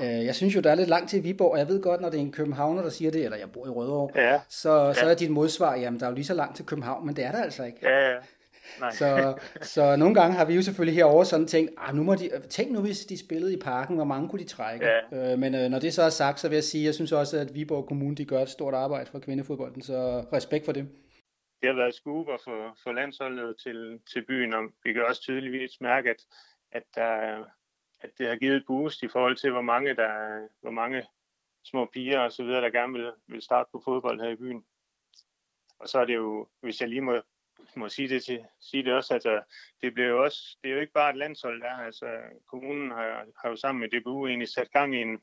øh, 0.00 0.24
jeg 0.24 0.34
synes 0.34 0.56
jo, 0.56 0.60
der 0.60 0.70
er 0.70 0.74
lidt 0.74 0.88
langt 0.88 1.10
til 1.10 1.24
Viborg, 1.24 1.52
og 1.52 1.58
jeg 1.58 1.68
ved 1.68 1.82
godt, 1.82 2.00
når 2.00 2.10
det 2.10 2.16
er 2.16 2.22
en 2.22 2.32
københavner, 2.32 2.82
der 2.82 2.90
siger 2.90 3.10
det, 3.10 3.24
eller 3.24 3.38
jeg 3.38 3.52
bor 3.52 3.66
i 3.66 3.70
Rødovre, 3.70 4.22
ja. 4.22 4.40
så, 4.48 4.92
så 4.94 5.04
ja. 5.04 5.10
er 5.10 5.14
dit 5.14 5.30
modsvar, 5.30 5.74
jamen 5.74 6.00
der 6.00 6.06
er 6.06 6.10
jo 6.10 6.14
lige 6.14 6.24
så 6.24 6.34
langt 6.34 6.56
til 6.56 6.66
København, 6.66 7.06
men 7.06 7.16
det 7.16 7.24
er 7.24 7.32
der 7.32 7.42
altså 7.42 7.64
ikke. 7.64 7.78
Ja, 7.82 8.10
ja. 8.10 8.16
Så, 8.92 9.38
så 9.62 9.96
nogle 9.96 10.14
gange 10.14 10.36
har 10.36 10.44
vi 10.44 10.54
jo 10.54 10.62
selvfølgelig 10.62 10.96
herover 10.96 11.24
sådan 11.24 11.46
tænkt, 11.46 11.70
ah, 11.76 11.94
nu 11.94 12.02
må 12.02 12.14
de, 12.14 12.30
tænk 12.50 12.72
nu, 12.72 12.80
hvis 12.80 13.06
de 13.06 13.18
spillede 13.18 13.54
i 13.54 13.60
parken, 13.60 13.96
hvor 13.96 14.04
mange 14.04 14.28
kunne 14.28 14.42
de 14.42 14.48
trække? 14.48 14.86
Ja. 14.86 15.32
Øh, 15.32 15.38
men 15.38 15.54
øh, 15.54 15.68
når 15.70 15.78
det 15.78 15.94
så 15.94 16.02
er 16.02 16.08
sagt, 16.08 16.40
så 16.40 16.48
vil 16.48 16.56
jeg 16.56 16.64
sige, 16.64 16.84
jeg 16.84 16.94
synes 16.94 17.12
også, 17.12 17.38
at 17.38 17.54
Viborg 17.54 17.86
Kommune 17.86 18.16
de 18.16 18.24
gør 18.24 18.42
et 18.42 18.48
stort 18.48 18.74
arbejde 18.74 19.10
for 19.10 19.18
kvindefodbolden, 19.18 19.82
så 19.82 20.24
respekt 20.32 20.64
for 20.64 20.72
det. 20.72 20.88
Det 21.60 21.68
har 21.68 21.76
været 21.76 21.94
skubber 21.94 22.36
for, 22.44 22.76
for 22.82 22.92
landsholdet 22.92 23.56
til, 23.62 24.00
til 24.12 24.24
byen, 24.26 24.52
og 24.54 24.62
vi 24.84 24.92
kan 24.92 25.04
også 25.04 25.20
tydeligvis 25.20 25.80
mærke, 25.80 26.10
at, 26.10 26.22
at, 26.72 26.82
der, 26.94 27.44
at 28.00 28.10
det 28.18 28.28
har 28.28 28.36
givet 28.36 28.56
et 28.56 28.64
boost 28.66 29.02
i 29.02 29.08
forhold 29.08 29.36
til, 29.36 29.50
hvor 29.50 29.62
mange, 29.62 29.96
der, 29.96 30.12
hvor 30.60 30.70
mange 30.70 31.02
små 31.64 31.86
piger 31.92 32.20
og 32.20 32.32
så 32.32 32.44
videre, 32.44 32.62
der 32.62 32.70
gerne 32.70 32.92
vil, 32.92 33.10
vil 33.26 33.42
starte 33.42 33.68
på 33.72 33.82
fodbold 33.84 34.20
her 34.20 34.28
i 34.28 34.36
byen. 34.36 34.64
Og 35.78 35.88
så 35.88 35.98
er 35.98 36.04
det 36.04 36.14
jo, 36.14 36.48
hvis 36.60 36.80
jeg 36.80 36.88
lige 36.88 37.00
må 37.00 37.20
må 37.76 37.88
sige 37.88 38.08
det, 38.08 38.24
til, 38.24 38.44
sige 38.60 38.84
det 38.84 38.92
også, 38.92 39.14
altså, 39.14 39.42
det 39.82 39.94
bliver 39.94 40.08
jo 40.08 40.24
også, 40.24 40.58
det 40.62 40.70
er 40.70 40.74
jo 40.74 40.80
ikke 40.80 40.92
bare 40.92 41.10
et 41.10 41.16
landshold 41.16 41.60
der, 41.60 41.72
altså, 41.72 42.06
kommunen 42.46 42.90
har, 42.90 43.26
har 43.42 43.48
jo 43.48 43.56
sammen 43.56 43.80
med 43.80 44.00
DBU 44.00 44.26
egentlig 44.26 44.48
sat 44.48 44.70
gang 44.70 44.94
i 44.94 44.98
en, 44.98 45.18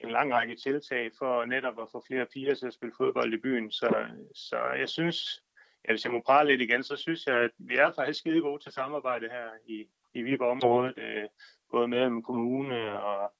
en 0.00 0.10
lang 0.10 0.32
række 0.32 0.56
tiltag 0.56 1.10
for 1.18 1.44
netop 1.44 1.80
at 1.82 1.88
få 1.92 2.04
flere 2.06 2.26
piger 2.26 2.54
til 2.54 2.66
at 2.66 2.74
spille 2.74 2.94
fodbold 2.96 3.34
i 3.34 3.40
byen, 3.40 3.70
så, 3.70 4.06
så 4.34 4.56
jeg 4.78 4.88
synes, 4.88 5.42
ja, 5.88 5.92
hvis 5.92 6.04
jeg 6.04 6.12
må 6.12 6.20
prale 6.20 6.50
lidt 6.50 6.60
igen, 6.60 6.82
så 6.82 6.96
synes 6.96 7.26
jeg, 7.26 7.36
at 7.36 7.50
vi 7.58 7.76
er 7.76 7.92
faktisk 7.92 8.18
skide 8.18 8.40
gode 8.40 8.62
til 8.62 8.72
samarbejde 8.72 9.28
her 9.28 9.48
i, 9.66 9.86
i 10.14 10.22
Viborg-området, 10.22 10.98
øh, 10.98 11.28
både 11.70 11.88
mellem 11.88 12.22
kommune 12.22 13.02
og 13.02 13.32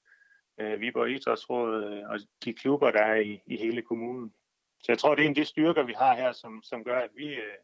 øh, 0.58 0.80
Viborg 0.80 1.10
Idrætsråd 1.10 1.84
øh, 1.84 2.10
og 2.10 2.18
de 2.44 2.54
klubber, 2.54 2.90
der 2.90 3.02
er 3.02 3.20
i, 3.20 3.42
i 3.46 3.56
hele 3.56 3.82
kommunen. 3.82 4.34
Så 4.82 4.92
jeg 4.92 4.98
tror, 4.98 5.14
det 5.14 5.22
er 5.22 5.26
en 5.26 5.30
af 5.30 5.34
de 5.34 5.44
styrker, 5.44 5.82
vi 5.82 5.92
har 5.92 6.16
her, 6.16 6.32
som, 6.32 6.62
som 6.62 6.84
gør, 6.84 6.98
at 6.98 7.10
vi, 7.14 7.34
øh, 7.34 7.58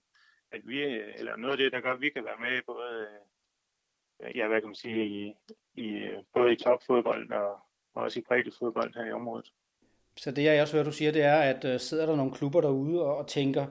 at 0.53 0.61
vi, 0.65 0.83
eller 1.19 1.37
noget 1.37 1.53
af 1.53 1.59
det, 1.59 1.73
der 1.73 1.81
gør, 1.81 1.93
at 1.93 2.01
vi 2.01 2.11
kan 2.11 2.25
være 2.25 2.41
med 2.41 2.63
både, 2.67 3.07
øh, 4.21 4.37
ja, 4.37 4.49
hvad 4.49 4.61
kan 4.61 4.69
man 4.69 4.75
sige, 4.75 5.07
i, 5.07 5.35
i, 5.75 6.09
både 6.35 6.53
i 6.53 6.57
topfodbold 6.57 7.33
og, 7.33 7.59
også 7.95 8.21
i 8.21 8.51
fodbold 8.59 8.95
her 8.95 9.05
i 9.05 9.13
området. 9.13 9.53
Så 10.17 10.31
det 10.31 10.45
jeg 10.45 10.63
også 10.63 10.75
hører, 10.77 10.85
du 10.85 10.93
siger, 10.93 11.13
det 11.13 11.23
er, 11.23 11.41
at 11.41 11.65
uh, 11.65 11.81
sidder 11.81 12.07
der 12.07 12.17
nogle 12.17 12.33
klubber 12.33 12.61
derude 12.61 13.03
og, 13.03 13.17
og 13.17 13.27
tænker, 13.27 13.67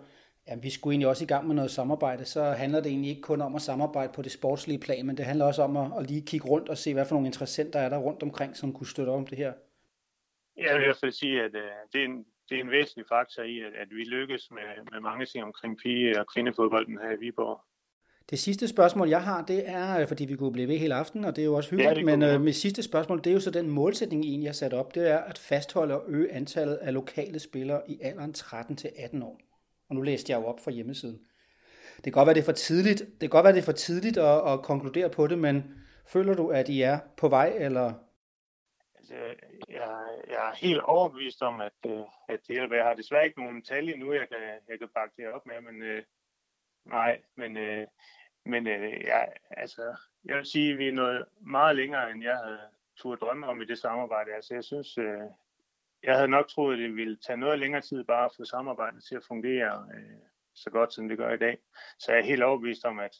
at 0.45 0.63
vi 0.63 0.69
skulle 0.69 0.93
egentlig 0.93 1.07
også 1.07 1.23
i 1.23 1.27
gang 1.27 1.47
med 1.47 1.55
noget 1.55 1.71
samarbejde, 1.71 2.25
så 2.25 2.43
handler 2.43 2.79
det 2.79 2.89
egentlig 2.89 3.09
ikke 3.09 3.21
kun 3.21 3.41
om 3.41 3.55
at 3.55 3.61
samarbejde 3.61 4.13
på 4.13 4.21
det 4.21 4.31
sportslige 4.31 4.79
plan, 4.79 5.05
men 5.05 5.17
det 5.17 5.25
handler 5.25 5.45
også 5.45 5.61
om 5.61 5.77
at, 5.77 5.91
at 5.99 6.07
lige 6.07 6.25
kigge 6.25 6.47
rundt 6.47 6.69
og 6.69 6.77
se, 6.77 6.93
hvad 6.93 7.05
for 7.05 7.15
nogle 7.15 7.27
interessenter 7.27 7.79
er 7.79 7.89
der 7.89 7.97
rundt 7.97 8.23
omkring, 8.23 8.57
som 8.57 8.73
kunne 8.73 8.87
støtte 8.87 9.09
om 9.09 9.27
det 9.27 9.37
her. 9.37 9.53
Jeg 10.57 10.75
vil 10.75 10.81
i 10.81 10.85
hvert 10.85 10.97
fald 10.97 11.11
sige, 11.11 11.43
at 11.43 11.55
uh, 11.55 11.61
det, 11.93 12.01
er 12.01 12.05
en, 12.05 12.25
det 12.49 12.57
er 12.57 12.63
en 12.63 12.71
væsentlig 12.71 13.05
faktor 13.09 13.43
i, 13.43 13.59
at, 13.59 13.73
at 13.81 13.89
vi 13.89 14.03
lykkes 14.03 14.51
med, 14.51 14.91
med 14.91 14.99
mange 15.01 15.25
ting 15.25 15.43
omkring 15.43 15.77
pige- 15.77 16.19
og 16.19 16.25
kvindefodbolden 16.33 16.97
her 17.03 17.11
i 17.11 17.19
Viborg. 17.19 17.61
Det 18.29 18.39
sidste 18.39 18.67
spørgsmål, 18.67 19.09
jeg 19.09 19.23
har, 19.23 19.45
det 19.45 19.69
er, 19.69 20.05
fordi 20.05 20.25
vi 20.25 20.35
kunne 20.35 20.51
blive 20.51 20.67
ved 20.67 20.77
hele 20.77 20.95
aften, 20.95 21.25
og 21.25 21.35
det 21.35 21.41
er 21.41 21.45
jo 21.45 21.53
også 21.53 21.69
hyggeligt, 21.69 21.97
ja, 21.97 22.03
men 22.17 22.23
øh, 22.23 22.41
mit 22.41 22.55
sidste 22.55 22.83
spørgsmål, 22.83 23.17
det 23.17 23.27
er 23.27 23.33
jo 23.33 23.39
så 23.39 23.51
den 23.51 23.69
målsætning, 23.69 24.25
I 24.25 24.29
egentlig 24.29 24.49
har 24.49 24.53
sat 24.53 24.73
op, 24.73 24.95
det 24.95 25.11
er 25.11 25.17
at 25.17 25.37
fastholde 25.37 26.01
og 26.01 26.03
øge 26.07 26.31
antallet 26.31 26.75
af 26.75 26.93
lokale 26.93 27.39
spillere 27.39 27.81
i 27.87 27.99
alderen 28.01 28.33
13-18 28.37 29.23
år. 29.23 29.39
Og 29.89 29.95
nu 29.95 30.01
læste 30.01 30.31
jeg 30.31 30.41
jo 30.41 30.45
op 30.45 30.59
fra 30.63 30.71
hjemmesiden. 30.71 31.19
Det 31.95 32.03
kan 32.03 32.11
godt 32.11 32.25
være, 32.25 32.33
det 32.33 32.41
er 32.41 32.45
for 32.45 32.51
tidligt, 32.51 32.99
det 32.99 33.19
kan 33.19 33.29
godt 33.29 33.43
være, 33.43 33.53
det 33.53 33.59
er 33.59 33.65
for 33.65 33.71
tidligt 33.71 34.17
at, 34.17 34.53
at 34.53 34.61
konkludere 34.61 35.09
på 35.09 35.27
det, 35.27 35.39
men 35.39 35.63
føler 36.07 36.33
du, 36.33 36.47
at 36.47 36.69
I 36.69 36.81
er 36.81 36.99
på 37.17 37.27
vej, 37.27 37.53
eller 37.59 37.93
øh, 39.11 39.35
jeg, 39.69 39.89
jeg 40.27 40.49
er 40.49 40.55
helt 40.55 40.81
overbevist 40.81 41.41
om, 41.41 41.61
at, 41.61 41.73
øh, 41.85 41.99
at 42.27 42.39
det 42.47 42.55
hjælper. 42.55 42.75
Jeg 42.75 42.85
har 42.85 42.93
desværre 42.93 43.25
ikke 43.25 43.41
nogen 43.41 43.61
tal 43.61 43.89
endnu, 43.89 44.13
jeg 44.13 44.29
kan, 44.29 44.37
jeg 44.69 44.79
kan 44.79 44.89
bakke 44.95 45.13
det 45.17 45.33
op 45.33 45.45
med, 45.45 45.61
men 45.61 45.81
øh, 45.81 46.03
nej, 46.85 47.21
men, 47.35 47.57
øh, 47.57 47.87
men 48.45 48.67
øh, 48.67 49.03
jeg, 49.03 49.33
altså, 49.49 49.95
jeg 50.25 50.37
vil 50.37 50.45
sige, 50.45 50.71
at 50.71 50.77
vi 50.77 50.87
er 50.87 50.93
nået 50.93 51.25
meget 51.41 51.75
længere, 51.75 52.11
end 52.11 52.23
jeg 52.23 52.37
havde 52.37 52.59
turde 52.97 53.19
drømme 53.19 53.47
om 53.47 53.61
i 53.61 53.65
det 53.65 53.79
samarbejde. 53.79 54.33
Altså, 54.33 54.53
jeg 54.53 54.63
synes, 54.63 54.97
øh, 54.97 55.27
jeg 56.03 56.15
havde 56.15 56.27
nok 56.27 56.47
troet, 56.47 56.73
at 56.73 56.79
det 56.79 56.95
ville 56.95 57.17
tage 57.17 57.37
noget 57.37 57.59
længere 57.59 57.81
tid 57.81 58.03
bare 58.03 58.25
at 58.25 58.31
få 58.37 58.45
samarbejdet 58.45 59.03
til 59.03 59.15
at 59.15 59.25
fungere 59.27 59.87
øh, 59.95 60.19
så 60.55 60.69
godt, 60.69 60.93
som 60.93 61.09
det 61.09 61.17
gør 61.17 61.33
i 61.33 61.37
dag. 61.37 61.57
Så 61.99 62.11
jeg 62.11 62.19
er 62.19 62.25
helt 62.25 62.43
overbevist 62.43 62.85
om, 62.85 62.99
at, 62.99 63.15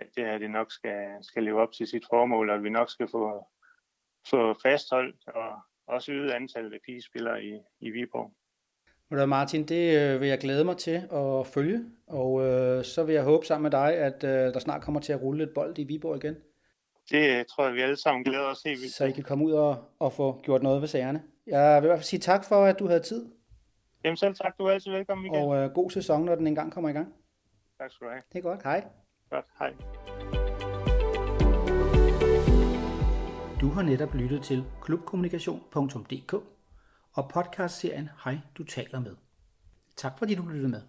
at 0.00 0.06
det 0.16 0.24
her 0.24 0.38
det 0.38 0.50
nok 0.50 0.72
skal, 0.72 1.18
skal 1.22 1.44
leve 1.44 1.60
op 1.60 1.72
til 1.72 1.86
sit 1.86 2.04
formål, 2.10 2.50
og 2.50 2.56
at 2.56 2.62
vi 2.62 2.70
nok 2.70 2.90
skal 2.90 3.08
få 3.08 3.46
få 4.30 4.54
fastholdt 4.62 5.16
og 5.26 5.50
også 5.86 6.12
øget 6.12 6.30
antallet 6.30 6.72
af 6.72 6.78
pigespillere 6.86 7.44
i, 7.44 7.58
i 7.80 7.90
Viborg. 7.90 8.32
Martin, 9.28 9.64
det 9.64 10.00
øh, 10.00 10.20
vil 10.20 10.28
jeg 10.28 10.38
glæde 10.38 10.64
mig 10.64 10.76
til 10.76 11.08
at 11.12 11.46
følge, 11.46 11.84
og 12.06 12.46
øh, 12.46 12.84
så 12.84 13.04
vil 13.04 13.14
jeg 13.14 13.24
håbe 13.24 13.46
sammen 13.46 13.62
med 13.62 13.70
dig, 13.70 13.94
at 13.94 14.24
øh, 14.24 14.30
der 14.30 14.58
snart 14.58 14.82
kommer 14.82 15.00
til 15.00 15.12
at 15.12 15.22
rulle 15.22 15.44
et 15.44 15.50
bold 15.54 15.78
i 15.78 15.84
Viborg 15.84 16.16
igen. 16.16 16.36
Det 17.10 17.46
tror 17.46 17.64
jeg, 17.64 17.74
vi 17.74 17.80
alle 17.80 17.96
sammen 17.96 18.24
glæder 18.24 18.44
os 18.44 18.62
helt 18.62 18.80
vildt 18.80 18.94
Så 18.94 19.04
I 19.04 19.10
kan 19.10 19.22
komme 19.22 19.44
ud 19.44 19.52
og, 19.52 19.84
og 19.98 20.12
få 20.12 20.40
gjort 20.42 20.62
noget 20.62 20.80
ved 20.80 20.88
sagerne. 20.88 21.22
Jeg 21.46 21.82
vil 21.82 21.86
i 21.86 21.88
hvert 21.88 21.98
fald 21.98 22.04
sige 22.04 22.20
tak 22.20 22.44
for, 22.44 22.64
at 22.64 22.78
du 22.78 22.86
havde 22.86 23.00
tid. 23.00 23.26
Jamen 24.04 24.16
selv 24.16 24.34
tak, 24.34 24.58
du 24.58 24.64
er 24.64 24.70
altid 24.70 24.90
velkommen 24.90 25.26
igen. 25.26 25.44
Og 25.44 25.56
øh, 25.56 25.70
god 25.70 25.90
sæson, 25.90 26.24
når 26.24 26.34
den 26.34 26.46
engang 26.46 26.72
kommer 26.72 26.90
i 26.90 26.92
gang. 26.92 27.14
Tak 27.78 27.92
skal 27.92 28.06
du 28.06 28.10
have. 28.10 28.22
Det 28.32 28.38
er 28.38 28.42
godt. 28.42 28.62
Hej. 28.62 28.84
Godt, 29.30 29.44
hej. 29.58 30.39
Du 33.60 33.68
har 33.68 33.82
netop 33.82 34.14
lyttet 34.14 34.42
til 34.42 34.64
klubkommunikation.dk 34.82 36.34
og 37.12 37.30
podcastserien 37.34 38.08
Hej, 38.24 38.38
du 38.58 38.64
taler 38.64 39.00
med. 39.00 39.16
Tak 39.96 40.18
fordi 40.18 40.34
du 40.34 40.46
lyttede 40.46 40.68
med. 40.68 40.82